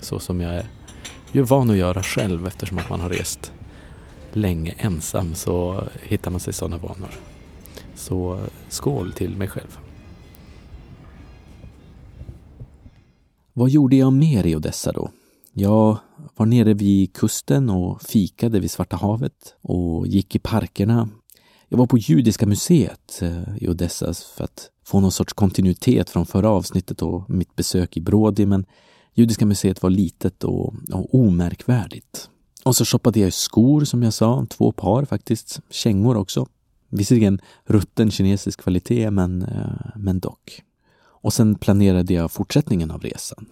[0.00, 0.66] Så som jag är,
[1.32, 3.52] ju van att göra själv eftersom att man har rest
[4.32, 7.10] länge ensam så hittar man sig sådana vanor.
[7.94, 9.78] Så skål till mig själv.
[13.52, 15.10] Vad gjorde jag mer i Odessa då?
[15.52, 15.98] Jag
[16.36, 21.08] var nere vid kusten och fikade vid Svarta havet och gick i parkerna
[21.74, 26.26] jag var på Judiska museet eh, i Odessa för att få någon sorts kontinuitet från
[26.26, 28.66] förra avsnittet och mitt besök i Brody, men
[29.14, 32.28] Judiska museet var litet och, och omärkvärdigt.
[32.64, 36.46] Och så shoppade jag skor som jag sa, två par faktiskt, kängor också.
[36.88, 40.62] Visserligen rutten kinesisk kvalitet, men, eh, men dock.
[41.04, 43.46] Och sen planerade jag fortsättningen av resan.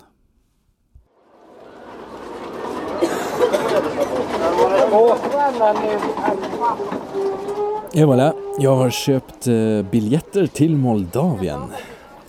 [7.95, 11.61] Et voilà, jag har köpt eh, biljetter till Moldavien.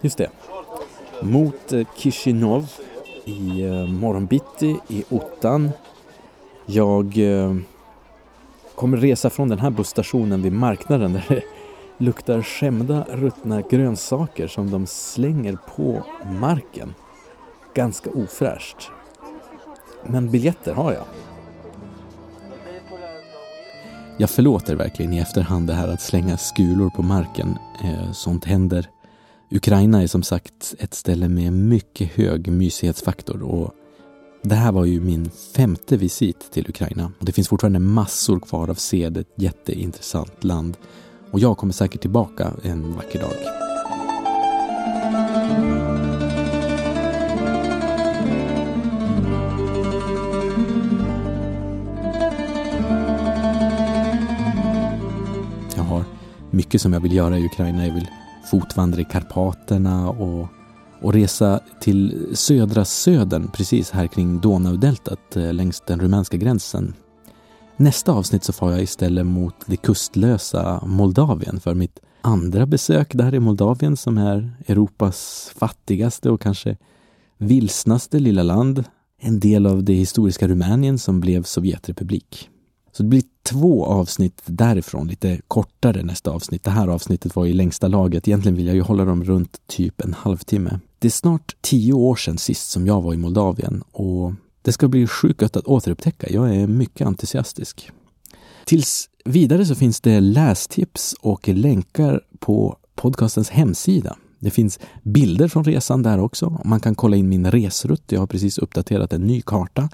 [0.01, 0.29] Just det.
[1.21, 2.71] Mot Chisinov Kishinov
[3.25, 5.71] i eh, morgonbitti i ottan.
[6.65, 7.17] Jag
[8.75, 11.43] kommer resa från den här busstationen vid marknaden där det
[11.97, 16.03] luktar skämda ruttna grönsaker som de slänger på
[16.39, 16.93] marken.
[17.73, 18.91] Ganska ofräscht.
[20.03, 21.05] Men biljetter har jag.
[24.17, 27.57] Jag förlåter verkligen i efterhand det här att slänga skulor på marken.
[27.83, 28.89] Eh, sånt händer.
[29.51, 33.73] Ukraina är som sagt ett ställe med mycket hög mysighetsfaktor och
[34.41, 38.69] det här var ju min femte visit till Ukraina och det finns fortfarande massor kvar
[38.69, 39.17] av sed.
[39.17, 40.77] ett jätteintressant land.
[41.31, 43.72] Och jag kommer säkert tillbaka en vacker dag.
[56.53, 57.87] Mycket som jag vill göra i Ukraina.
[57.87, 58.07] Jag vill
[58.51, 60.47] fotvandra i Karpaterna och,
[61.01, 66.93] och resa till södra södern, precis här kring Donaudeltat eh, längs den rumänska gränsen.
[67.77, 73.35] Nästa avsnitt så får jag istället mot det kustlösa Moldavien för mitt andra besök där
[73.35, 76.77] i Moldavien som är Europas fattigaste och kanske
[77.37, 78.83] vilsnaste lilla land.
[79.19, 82.49] En del av det historiska Rumänien som blev Sovjetrepublik.
[82.93, 86.63] Så det blir två avsnitt därifrån, lite kortare nästa avsnitt.
[86.63, 88.27] Det här avsnittet var i längsta laget.
[88.27, 90.79] Egentligen vill jag ju hålla dem runt typ en halvtimme.
[90.99, 94.87] Det är snart tio år sedan sist som jag var i Moldavien och det ska
[94.87, 96.27] bli sjukt gött att återupptäcka.
[96.29, 97.91] Jag är mycket entusiastisk.
[98.65, 104.17] Tills vidare så finns det lästips och länkar på podcastens hemsida.
[104.39, 106.61] Det finns bilder från resan där också.
[106.65, 108.11] Man kan kolla in min resrutt.
[108.11, 109.89] Jag har precis uppdaterat en ny karta.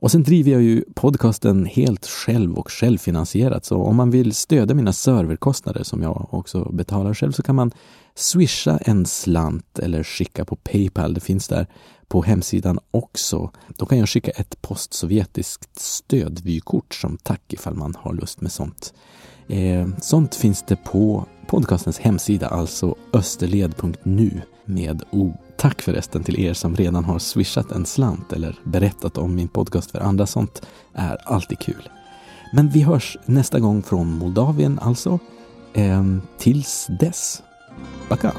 [0.00, 3.64] Och sen driver jag ju podcasten helt själv och självfinansierat.
[3.64, 7.70] Så om man vill stödja mina serverkostnader som jag också betalar själv så kan man
[8.14, 11.14] swisha en slant eller skicka på Paypal.
[11.14, 11.66] Det finns där
[12.08, 13.50] på hemsidan också.
[13.76, 18.94] Då kan jag skicka ett postsovjetiskt stödvykort som tack ifall man har lust med sånt.
[19.48, 25.32] Eh, sånt finns det på podcastens hemsida, alltså österled.nu med O.
[25.60, 29.90] Tack förresten till er som redan har swishat en slant eller berättat om min podcast
[29.90, 30.26] för andra.
[30.26, 30.62] Sånt
[30.94, 31.88] är alltid kul.
[32.52, 35.18] Men vi hörs nästa gång från Moldavien alltså.
[35.74, 37.42] Ehm, tills dess.
[38.08, 38.32] Backa!